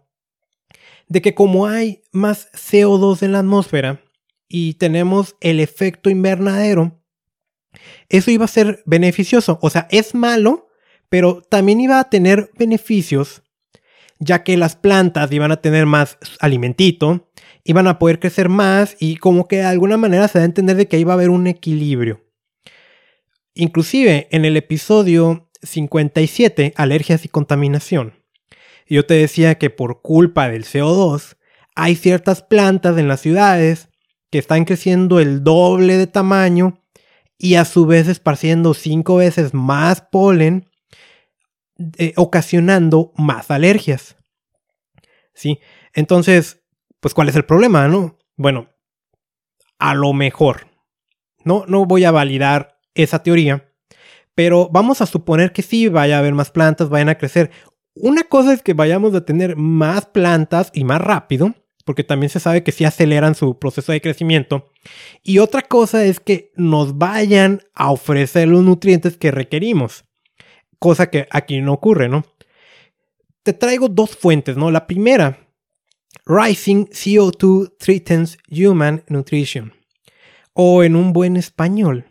[1.11, 4.01] de que como hay más CO2 en la atmósfera
[4.49, 7.03] y tenemos el efecto invernadero,
[8.09, 9.59] eso iba a ser beneficioso.
[9.61, 10.69] O sea, es malo,
[11.09, 13.43] pero también iba a tener beneficios,
[14.21, 17.29] ya que las plantas iban a tener más alimentito,
[17.65, 20.77] iban a poder crecer más y como que de alguna manera se da a entender
[20.77, 22.25] de que iba a haber un equilibrio.
[23.55, 28.20] Inclusive en el episodio 57, alergias y contaminación,
[28.95, 31.37] yo te decía que por culpa del CO2
[31.75, 33.89] hay ciertas plantas en las ciudades
[34.31, 36.83] que están creciendo el doble de tamaño
[37.39, 40.69] y a su vez esparciendo cinco veces más polen,
[41.97, 44.17] eh, ocasionando más alergias.
[45.35, 45.59] ¿Sí?
[45.95, 46.63] Entonces,
[47.01, 48.19] pues ¿cuál es el problema, no?
[48.37, 48.69] Bueno,
[49.79, 50.67] a lo mejor.
[51.45, 53.73] No, no voy a validar esa teoría,
[54.35, 57.51] pero vamos a suponer que sí vaya a haber más plantas, vayan a crecer.
[58.03, 62.41] Una cosa es que vayamos a tener más plantas y más rápido, porque también se
[62.41, 64.71] sabe que sí aceleran su proceso de crecimiento.
[65.23, 70.05] Y otra cosa es que nos vayan a ofrecer los nutrientes que requerimos,
[70.79, 72.25] cosa que aquí no ocurre, ¿no?
[73.43, 74.71] Te traigo dos fuentes, ¿no?
[74.71, 75.49] La primera,
[76.27, 79.75] Rising CO2 Threatens Human Nutrition,
[80.53, 82.07] o en un buen español,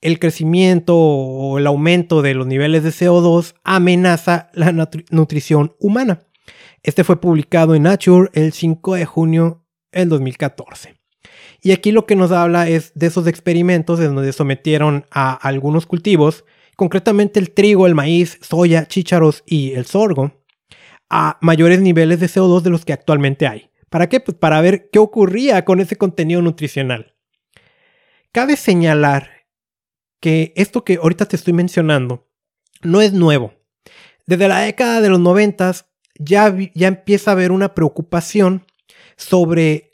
[0.00, 4.72] el crecimiento o el aumento de los niveles de CO2 amenaza la
[5.10, 6.20] nutrición humana.
[6.82, 10.96] Este fue publicado en Nature el 5 de junio del 2014.
[11.60, 15.86] Y aquí lo que nos habla es de esos experimentos en donde sometieron a algunos
[15.86, 16.44] cultivos,
[16.76, 20.44] concretamente el trigo, el maíz, soya, chícharos y el sorgo,
[21.10, 23.70] a mayores niveles de CO2 de los que actualmente hay.
[23.90, 24.20] ¿Para qué?
[24.20, 27.14] Pues para ver qué ocurría con ese contenido nutricional.
[28.30, 29.37] Cabe señalar
[30.20, 32.28] que esto que ahorita te estoy mencionando
[32.82, 33.54] no es nuevo.
[34.26, 35.86] Desde la década de los noventas
[36.18, 38.66] ya, ya empieza a haber una preocupación
[39.16, 39.90] sobre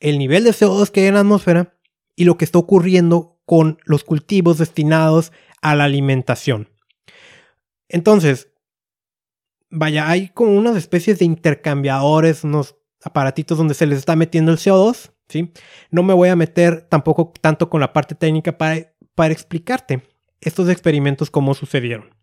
[0.00, 1.78] el nivel de CO2 que hay en la atmósfera
[2.14, 6.68] y lo que está ocurriendo con los cultivos destinados a la alimentación.
[7.88, 8.52] Entonces,
[9.70, 14.58] vaya, hay como unas especies de intercambiadores, unos aparatitos donde se les está metiendo el
[14.58, 15.52] CO2, ¿sí?
[15.90, 20.02] No me voy a meter tampoco tanto con la parte técnica para para explicarte
[20.40, 22.14] estos experimentos cómo sucedieron.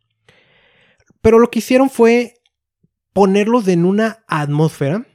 [1.22, 2.36] Pero lo que hicieron fue
[3.12, 5.06] ponerlos en una atmósfera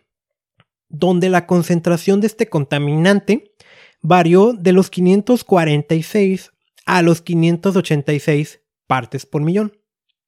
[0.89, 3.55] donde la concentración de este contaminante
[4.01, 6.53] varió de los 546
[6.87, 9.79] a los 586 partes por millón.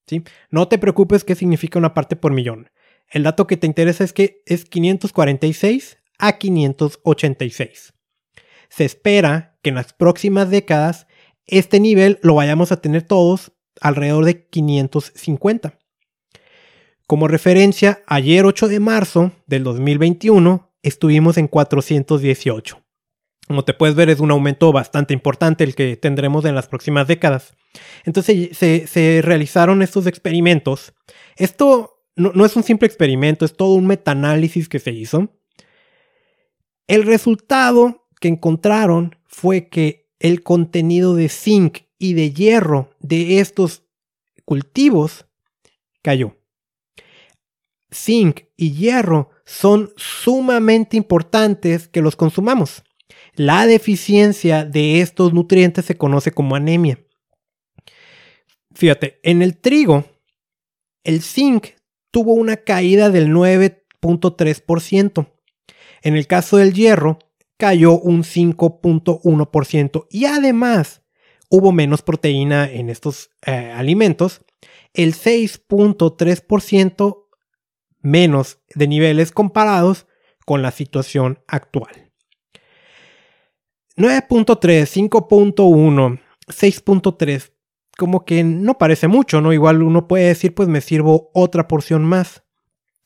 [0.07, 0.23] ¿sí?
[0.51, 2.71] No te preocupes qué significa una parte por millón.
[3.09, 7.95] El dato que te interesa es que es 546 a 586.
[8.69, 11.07] Se espera que en las próximas décadas
[11.51, 15.79] este nivel lo vayamos a tener todos alrededor de 550.
[17.07, 22.81] Como referencia, ayer 8 de marzo del 2021 estuvimos en 418.
[23.49, 27.09] Como te puedes ver, es un aumento bastante importante el que tendremos en las próximas
[27.09, 27.55] décadas.
[28.05, 30.93] Entonces se, realizaron estos experimentos.
[31.35, 35.37] Esto no, no es un simple experimento, es todo un metaanálisis que se hizo.
[36.87, 43.83] El resultado que encontraron fue que el contenido de zinc y de hierro de estos
[44.45, 45.27] cultivos
[46.03, 46.37] cayó.
[47.93, 52.85] Zinc y hierro son sumamente importantes que los consumamos.
[53.35, 57.05] La deficiencia de estos nutrientes se conoce como anemia.
[58.73, 60.05] Fíjate, en el trigo,
[61.03, 61.71] el zinc
[62.11, 65.33] tuvo una caída del 9.3%.
[66.03, 67.19] En el caso del hierro,
[67.61, 71.03] cayó un 5.1% y además
[71.51, 74.41] hubo menos proteína en estos eh, alimentos,
[74.95, 77.27] el 6.3%
[78.01, 80.07] menos de niveles comparados
[80.47, 82.11] con la situación actual.
[83.99, 87.53] 9.3, 5.1, 6.3,
[87.99, 89.53] como que no parece mucho, ¿no?
[89.53, 92.43] Igual uno puede decir, pues me sirvo otra porción más.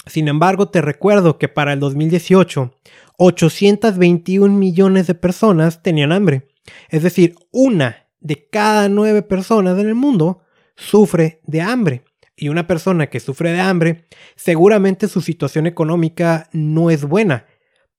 [0.06, 2.74] Sin embargo, te recuerdo que para el 2018
[3.16, 6.48] 821 millones de personas tenían hambre.
[6.88, 10.42] Es decir, una de cada nueve personas en el mundo
[10.76, 12.04] sufre de hambre.
[12.36, 17.46] Y una persona que sufre de hambre, seguramente su situación económica no es buena.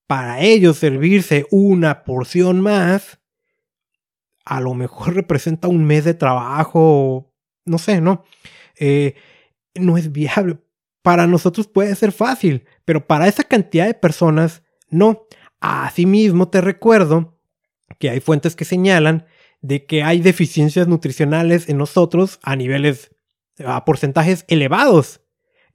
[0.07, 3.19] Para ellos servirse una porción más,
[4.43, 7.33] a lo mejor representa un mes de trabajo,
[7.63, 8.25] no sé, ¿no?
[8.77, 9.15] Eh,
[9.73, 10.57] no es viable.
[11.05, 15.27] Para nosotros puede ser fácil, pero para esa cantidad de personas, no.
[15.59, 17.37] Asimismo, te recuerdo
[17.99, 19.27] que hay fuentes que señalan
[19.61, 23.11] de que hay deficiencias nutricionales en nosotros a niveles,
[23.63, 25.21] a porcentajes elevados.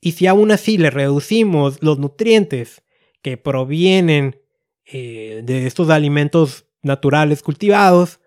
[0.01, 2.83] Y si aún así le reducimos los nutrientes
[3.23, 4.43] que provienen
[4.85, 8.19] eh, de estos alimentos naturales cultivados,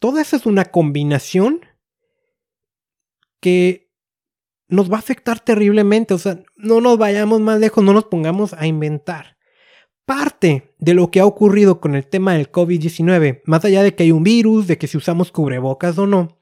[0.00, 1.64] toda esa es una combinación
[3.40, 3.83] que
[4.68, 6.14] nos va a afectar terriblemente.
[6.14, 9.36] O sea, no nos vayamos más lejos, no nos pongamos a inventar.
[10.04, 14.02] Parte de lo que ha ocurrido con el tema del COVID-19, más allá de que
[14.02, 16.36] hay un virus, de que si usamos cubrebocas o no,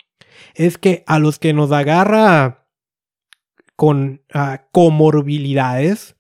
[0.55, 2.67] es que a los que nos agarra
[3.77, 6.17] con ah, comorbilidades,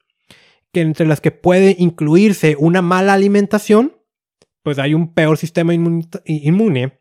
[0.72, 3.96] que entre las que puede incluirse una mala alimentación,
[4.62, 7.00] pues hay un peor sistema inmune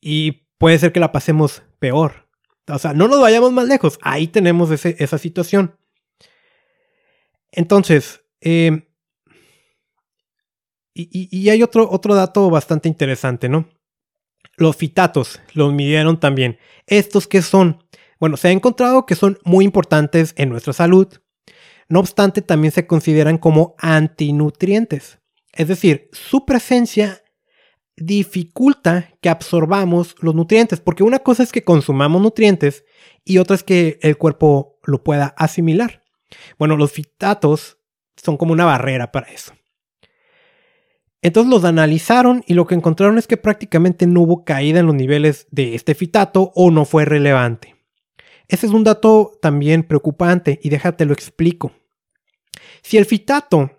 [0.00, 2.25] y puede ser que la pasemos peor.
[2.68, 3.98] O sea, no nos vayamos más lejos.
[4.02, 5.76] Ahí tenemos esa situación.
[7.52, 8.86] Entonces, eh,
[10.98, 13.68] y, hay otro, otro dato bastante interesante, ¿no?
[14.56, 16.58] Los fitatos los midieron también.
[16.86, 17.84] ¿Estos qué son?
[18.18, 21.08] Bueno, se ha encontrado que son muy importantes en nuestra salud.
[21.88, 25.18] No obstante, también se consideran como antinutrientes.
[25.52, 27.22] Es decir, su presencia
[27.96, 32.84] dificulta que absorbamos los nutrientes, porque una cosa es que consumamos nutrientes
[33.24, 36.02] y otra es que el cuerpo lo pueda asimilar.
[36.58, 37.78] Bueno, los fitatos
[38.16, 39.52] son como una barrera para eso.
[41.22, 44.94] Entonces los analizaron y lo que encontraron es que prácticamente no hubo caída en los
[44.94, 47.74] niveles de este fitato o no fue relevante.
[48.48, 51.72] Ese es un dato también preocupante y déjate lo explico.
[52.82, 53.72] Si el fitato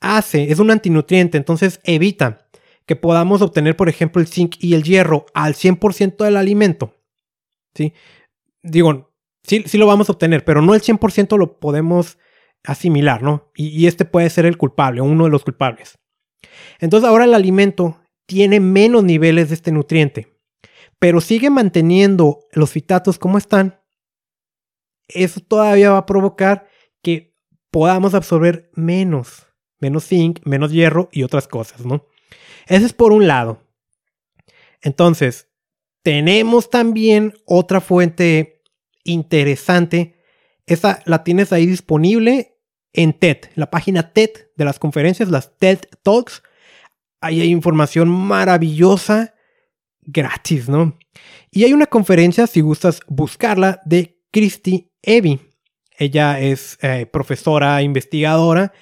[0.00, 2.45] hace, es un antinutriente, entonces evita
[2.86, 6.94] que podamos obtener, por ejemplo, el zinc y el hierro al 100% del alimento.
[7.74, 7.92] ¿sí?
[8.62, 9.12] Digo,
[9.42, 12.18] sí, sí, lo vamos a obtener, pero no el 100% lo podemos
[12.64, 13.50] asimilar, ¿no?
[13.54, 15.98] Y, y este puede ser el culpable, uno de los culpables.
[16.78, 20.38] Entonces ahora el alimento tiene menos niveles de este nutriente,
[20.98, 23.80] pero sigue manteniendo los fitatos como están.
[25.08, 26.68] Eso todavía va a provocar
[27.02, 27.36] que
[27.70, 29.46] podamos absorber menos,
[29.80, 32.06] menos zinc, menos hierro y otras cosas, ¿no?
[32.66, 33.62] Ese es por un lado.
[34.82, 35.48] Entonces,
[36.02, 38.62] tenemos también otra fuente
[39.04, 40.20] interesante.
[40.66, 42.58] Esa la tienes ahí disponible
[42.92, 46.42] en TED, la página TED de las conferencias, las TED Talks.
[47.20, 49.34] Ahí hay información maravillosa,
[50.02, 50.98] gratis, ¿no?
[51.50, 55.40] Y hay una conferencia, si gustas buscarla, de Christy Evie.
[55.98, 58.72] Ella es eh, profesora, investigadora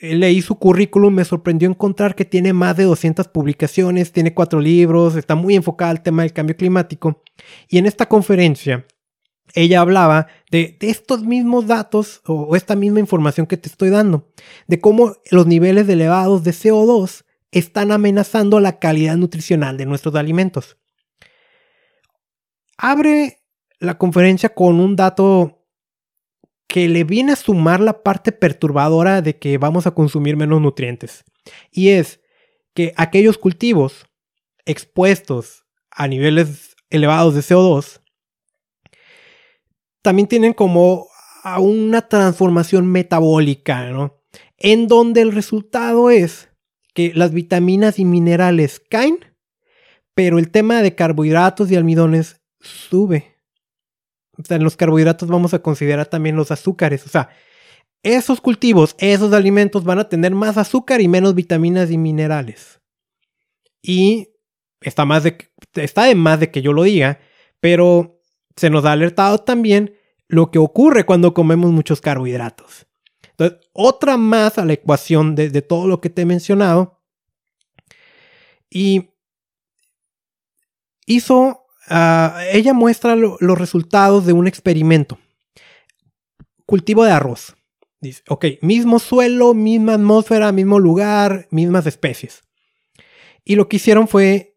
[0.00, 5.16] leí su currículum, me sorprendió encontrar que tiene más de 200 publicaciones, tiene cuatro libros,
[5.16, 7.22] está muy enfocada al tema del cambio climático.
[7.68, 8.86] Y en esta conferencia,
[9.54, 14.30] ella hablaba de, estos mismos datos o, esta misma información que te estoy dando,
[14.66, 20.78] de cómo los niveles elevados de CO2 están amenazando la calidad nutricional de nuestros alimentos.
[22.78, 23.42] Abre
[23.78, 25.59] la conferencia con un dato
[26.70, 31.24] que le viene a sumar la parte perturbadora de que vamos a consumir menos nutrientes.
[31.72, 32.20] Y es
[32.74, 34.06] que aquellos cultivos
[34.66, 38.00] expuestos a niveles elevados de CO2
[40.00, 41.08] también tienen como
[41.58, 44.22] una transformación metabólica, ¿no?
[44.56, 46.50] En donde el resultado es
[46.94, 49.18] que las vitaminas y minerales caen,
[50.14, 53.29] pero el tema de carbohidratos y almidones sube.
[54.48, 57.04] En los carbohidratos vamos a considerar también los azúcares.
[57.06, 57.30] O sea,
[58.02, 62.80] esos cultivos, esos alimentos van a tener más azúcar y menos vitaminas y minerales.
[63.82, 64.28] Y
[64.80, 65.36] está, más de,
[65.74, 67.20] está de más de que yo lo diga,
[67.60, 68.20] pero
[68.56, 69.94] se nos ha alertado también
[70.28, 72.86] lo que ocurre cuando comemos muchos carbohidratos.
[73.30, 77.02] Entonces, otra más a la ecuación de todo lo que te he mencionado.
[78.70, 79.10] Y
[81.06, 85.18] hizo Ah, ella muestra los resultados de un experimento.
[86.66, 87.56] Cultivo de arroz.
[88.00, 92.44] Dice, ok, mismo suelo, misma atmósfera, mismo lugar, mismas especies.
[93.44, 94.56] Y lo que hicieron fue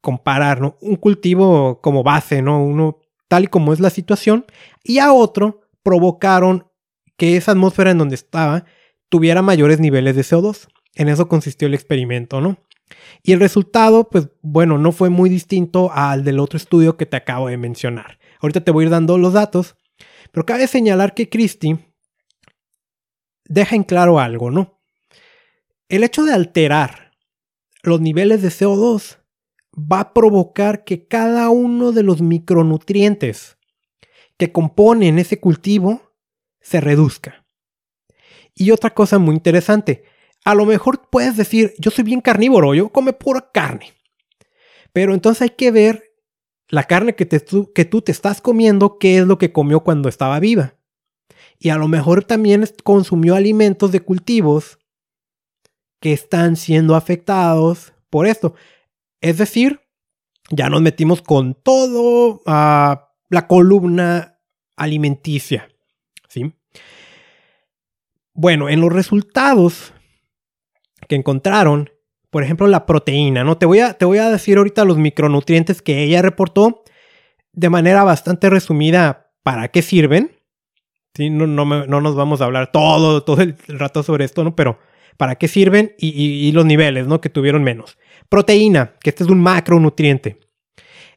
[0.00, 2.62] comparar un cultivo como base, ¿no?
[2.62, 2.98] uno
[3.28, 4.44] tal y como es la situación,
[4.82, 6.68] y a otro provocaron
[7.16, 8.64] que esa atmósfera en donde estaba
[9.08, 10.68] tuviera mayores niveles de CO2.
[10.94, 12.58] En eso consistió el experimento, ¿no?
[13.22, 17.16] Y el resultado, pues bueno, no fue muy distinto al del otro estudio que te
[17.16, 18.18] acabo de mencionar.
[18.40, 19.76] Ahorita te voy a ir dando los datos,
[20.30, 21.78] pero cabe señalar que Christie
[23.44, 24.80] deja en claro algo, ¿no?
[25.88, 27.12] El hecho de alterar
[27.82, 29.18] los niveles de CO2
[29.76, 33.58] va a provocar que cada uno de los micronutrientes
[34.36, 36.14] que componen ese cultivo
[36.60, 37.46] se reduzca.
[38.54, 40.04] Y otra cosa muy interesante,
[40.44, 43.94] a lo mejor puedes decir, yo soy bien carnívoro, yo come pura carne.
[44.92, 46.14] Pero entonces hay que ver
[46.68, 50.38] la carne que, que tú te estás comiendo, qué es lo que comió cuando estaba
[50.40, 50.74] viva.
[51.58, 54.78] Y a lo mejor también consumió alimentos de cultivos
[55.98, 58.54] que están siendo afectados por esto.
[59.22, 59.80] Es decir,
[60.50, 64.38] ya nos metimos con todo a la columna
[64.76, 65.70] alimenticia.
[66.28, 66.52] ¿sí?
[68.34, 69.93] Bueno, en los resultados
[71.08, 71.90] que encontraron,
[72.30, 73.58] por ejemplo, la proteína, ¿no?
[73.58, 76.82] Te voy a, te voy a decir ahorita los micronutrientes que ella reportó
[77.52, 80.32] de manera bastante resumida para qué sirven.
[81.14, 81.30] ¿sí?
[81.30, 84.56] No, no, nos vamos a hablar todo, todo el rato sobre esto, ¿no?
[84.56, 84.78] Pero
[85.16, 87.20] para qué sirven y, y los niveles, ¿no?
[87.20, 87.98] Que tuvieron menos.
[88.28, 90.40] Proteína, que este es un macronutriente.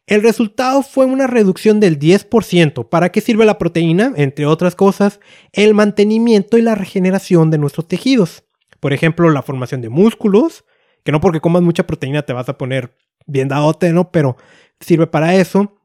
[0.07, 2.88] El resultado fue una reducción del 10%.
[2.88, 4.13] ¿Para qué sirve la proteína?
[4.15, 5.19] Entre otras cosas,
[5.51, 8.45] el mantenimiento y la regeneración de nuestros tejidos.
[8.80, 10.65] Por ejemplo, la formación de músculos,
[11.03, 14.11] que no porque comas mucha proteína te vas a poner bien dadote, ¿no?
[14.11, 14.38] Pero
[14.80, 15.82] sirve para eso.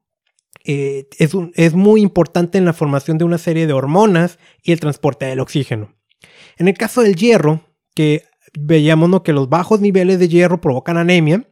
[0.65, 4.81] Eh, es, es muy importante en la formación de una serie de hormonas y el
[4.81, 5.95] transporte del oxígeno.
[6.57, 7.63] En el caso del hierro,
[7.95, 8.25] que
[8.59, 9.23] veíamos ¿no?
[9.23, 11.49] que los bajos niveles de hierro provocan anemia,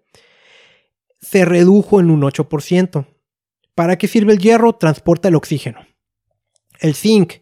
[1.20, 3.06] se redujo en un 8%.
[3.74, 4.74] ¿Para qué sirve el hierro?
[4.74, 5.86] Transporta el oxígeno.
[6.80, 7.34] El zinc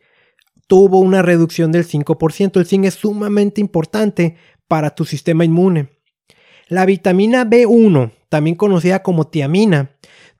[0.68, 2.60] tuvo una reducción del 5%.
[2.60, 4.36] El zinc es sumamente importante
[4.68, 5.88] para tu sistema inmune.
[6.68, 9.96] La vitamina B1, también conocida como tiamina,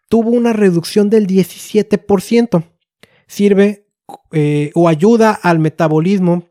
[0.08, 2.64] tuvo una reducción del 17%.
[3.26, 3.88] Sirve
[4.30, 6.44] eh, o ayuda al metabolismo,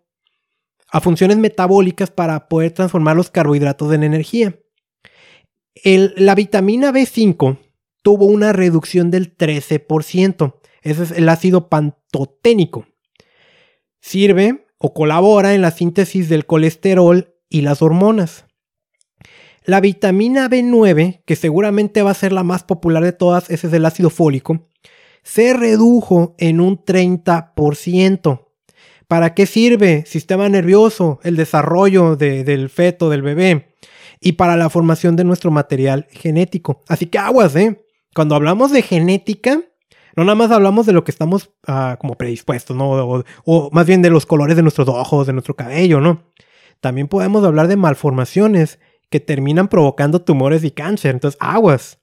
[0.92, 4.54] a funciones metabólicas para poder transformar los carbohidratos en energía
[5.84, 7.58] la vitamina B5
[8.02, 10.56] tuvo una reducción del 13%.
[10.82, 12.87] Ese es el ácido pantoténico.
[14.00, 18.46] Sirve o colabora en la síntesis del colesterol y las hormonas.
[19.64, 23.74] La vitamina B9, que seguramente va a ser la más popular de todas, ese es
[23.74, 24.68] el ácido fólico,
[25.24, 28.46] se redujo en un 30%.
[29.08, 30.06] ¿Para qué sirve?
[30.06, 33.74] Sistema nervioso, el desarrollo del feto, del bebé
[34.20, 36.82] y para la formación de nuestro material genético.
[36.88, 37.86] Así que aguas, ¿eh?
[38.14, 39.62] Cuando hablamos de genética,
[40.18, 43.24] no nada más hablamos de lo que estamos ah, como predispuestos, ¿no?
[43.46, 46.34] O, más bien de los colores de nuestros ojos, de nuestro cabello, ¿no?
[46.82, 48.80] También podemos hablar de malformaciones
[49.12, 51.14] que terminan provocando tumores y cáncer.
[51.14, 52.00] Entonces, aguas.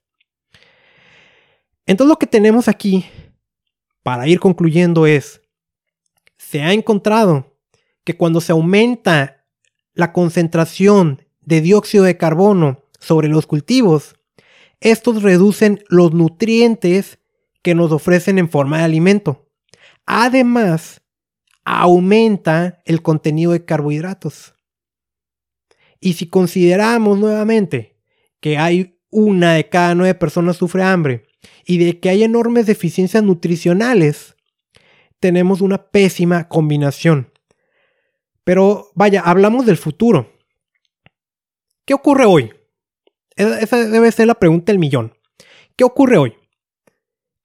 [1.86, 3.04] Entonces lo que tenemos aquí,
[4.04, 5.42] para ir concluyendo, es,
[6.36, 7.58] se ha encontrado
[8.04, 9.44] que cuando se aumenta
[9.92, 14.14] la concentración de dióxido de carbono sobre los cultivos,
[14.78, 17.18] estos reducen los nutrientes
[17.64, 19.48] que nos ofrecen en forma de alimento.
[20.04, 21.00] Además,
[21.64, 24.54] aumenta el contenido de carbohidratos.
[25.98, 27.96] Y si consideramos nuevamente
[28.40, 31.26] que hay una de cada nueve personas sufre hambre
[31.64, 34.36] y de que hay enormes deficiencias nutricionales,
[35.18, 37.32] tenemos una pésima combinación.
[38.44, 40.30] Pero vaya, hablamos del futuro.
[41.86, 42.52] ¿Qué ocurre hoy?
[43.36, 45.14] Esa debe ser la pregunta del millón.
[45.76, 46.34] ¿Qué ocurre hoy?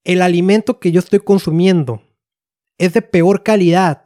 [0.03, 2.01] El alimento que yo estoy consumiendo
[2.77, 4.03] es de peor calidad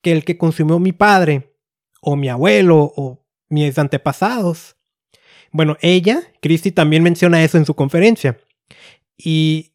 [0.00, 1.56] que el que consumió mi padre
[2.00, 4.76] o mi abuelo o mis antepasados.
[5.50, 8.38] Bueno, ella, Christy, también menciona eso en su conferencia.
[9.16, 9.72] Y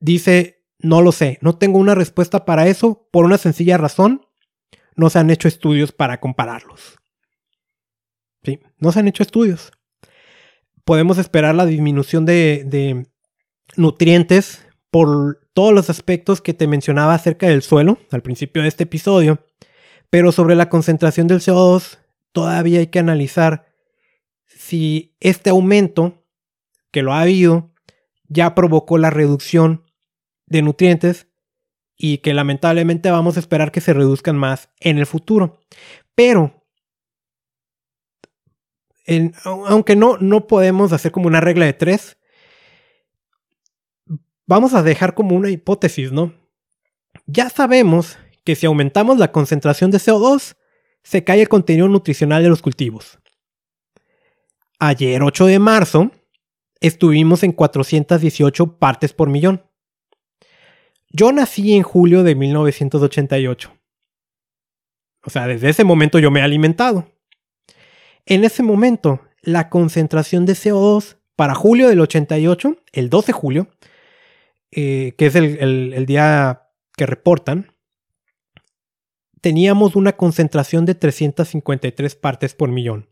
[0.00, 4.26] dice, no lo sé, no tengo una respuesta para eso por una sencilla razón.
[4.94, 6.98] No se han hecho estudios para compararlos.
[8.44, 9.72] Sí, no se han hecho estudios.
[10.84, 13.06] Podemos esperar la disminución de,
[13.76, 18.84] nutrientes por todos los aspectos que te mencionaba acerca del suelo al principio de este
[18.84, 19.44] episodio,
[20.10, 21.98] pero sobre la concentración del CO2
[22.32, 23.66] todavía hay que analizar
[24.46, 26.24] si este aumento,
[26.90, 27.74] que lo ha habido,
[28.28, 29.84] ya provocó la reducción
[30.46, 31.28] de nutrientes
[31.96, 35.60] y que lamentablemente vamos a esperar que se reduzcan más en el futuro.
[36.14, 36.58] Pero
[39.44, 42.17] aunque no, no podemos hacer como una regla de tres,
[44.48, 46.34] vamos a dejar como una hipótesis, ¿no?
[47.26, 50.56] Ya sabemos que si aumentamos la concentración de CO2,
[51.04, 53.20] se cae el contenido nutricional de los cultivos.
[54.80, 56.10] ayer 8 de marzo,
[56.80, 59.64] estuvimos en 418 partes por millón.
[61.10, 63.72] Yo nací en julio de 1988.
[65.24, 67.10] O sea, desde ese momento yo me he alimentado.
[68.24, 73.68] En ese momento, la concentración de CO2 para julio del 88, el 12 de julio,
[74.70, 77.72] eh, que es el día que reportan,
[79.40, 83.08] teníamos una concentración de 353 partes por millón.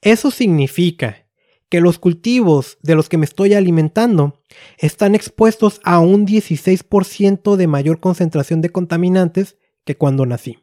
[0.00, 1.26] Eso significa
[1.68, 4.42] que los cultivos de los que me estoy alimentando
[4.76, 10.58] están expuestos a un 16% de mayor concentración de contaminantes que cuando nací.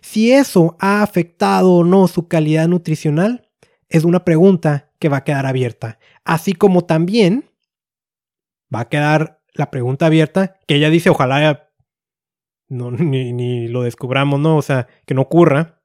[0.00, 3.48] Si eso ha afectado o no su calidad nutricional,
[3.88, 5.98] es una pregunta que va a quedar abierta.
[6.24, 7.49] Así como también
[8.74, 11.70] va a quedar la pregunta abierta que ella dice, ojalá
[12.68, 14.56] no, ni, ni lo descubramos, ¿no?
[14.56, 15.82] O sea, que no ocurra.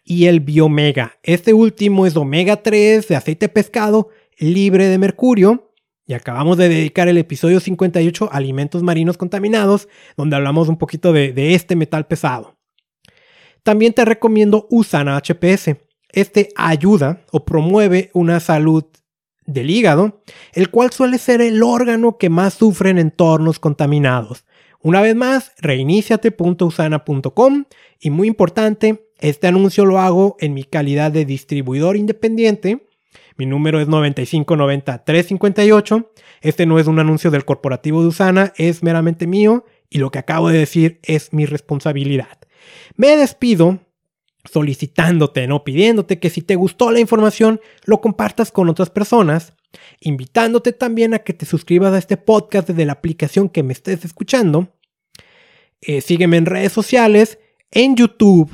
[0.03, 1.18] y el Biomega.
[1.24, 5.70] Este último es omega 3 de aceite pescado libre de mercurio
[6.12, 9.88] y acabamos de dedicar el episodio 58 a alimentos marinos contaminados,
[10.18, 12.57] donde hablamos un poquito de, este metal pesado.
[13.64, 15.78] También te recomiendo Usana HPS.
[16.12, 18.84] Este ayuda o promueve una salud
[19.45, 24.43] del hígado, el cual suele ser el órgano que más sufre en entornos contaminados.
[24.82, 27.64] Una vez más, reiniciate.usana.com
[28.01, 32.86] y muy importante, este anuncio lo hago en mi calidad de distribuidor independiente
[33.42, 36.08] mi número es 9590-358.
[36.42, 40.20] Este no es un anuncio del corporativo de Usana, es meramente mío y lo que
[40.20, 42.38] acabo de decir es mi responsabilidad.
[42.98, 43.80] Me despido
[44.46, 49.54] solicitándote, no pidiéndote que si te gustó la información lo compartas con otras personas,
[50.02, 54.06] invitándote también a que te suscribas a este podcast desde la aplicación que me estés
[54.06, 54.78] escuchando.
[55.82, 57.39] Eh, sígueme en redes sociales,
[57.72, 58.52] en YouTube.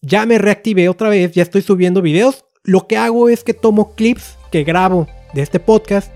[0.00, 3.94] Ya me reactivé otra vez, ya estoy subiendo videos lo que hago es que tomo
[3.94, 6.10] clips que grabo de este podcast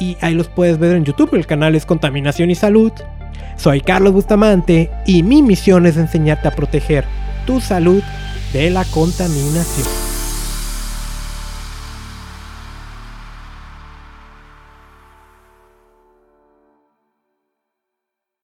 [0.00, 1.34] y ahí los puedes ver en YouTube.
[1.34, 2.92] El canal es Contaminación y Salud.
[3.58, 7.04] Soy Carlos Bustamante y mi misión es enseñarte a proteger
[7.46, 8.02] tu salud
[8.52, 10.13] de la contaminación.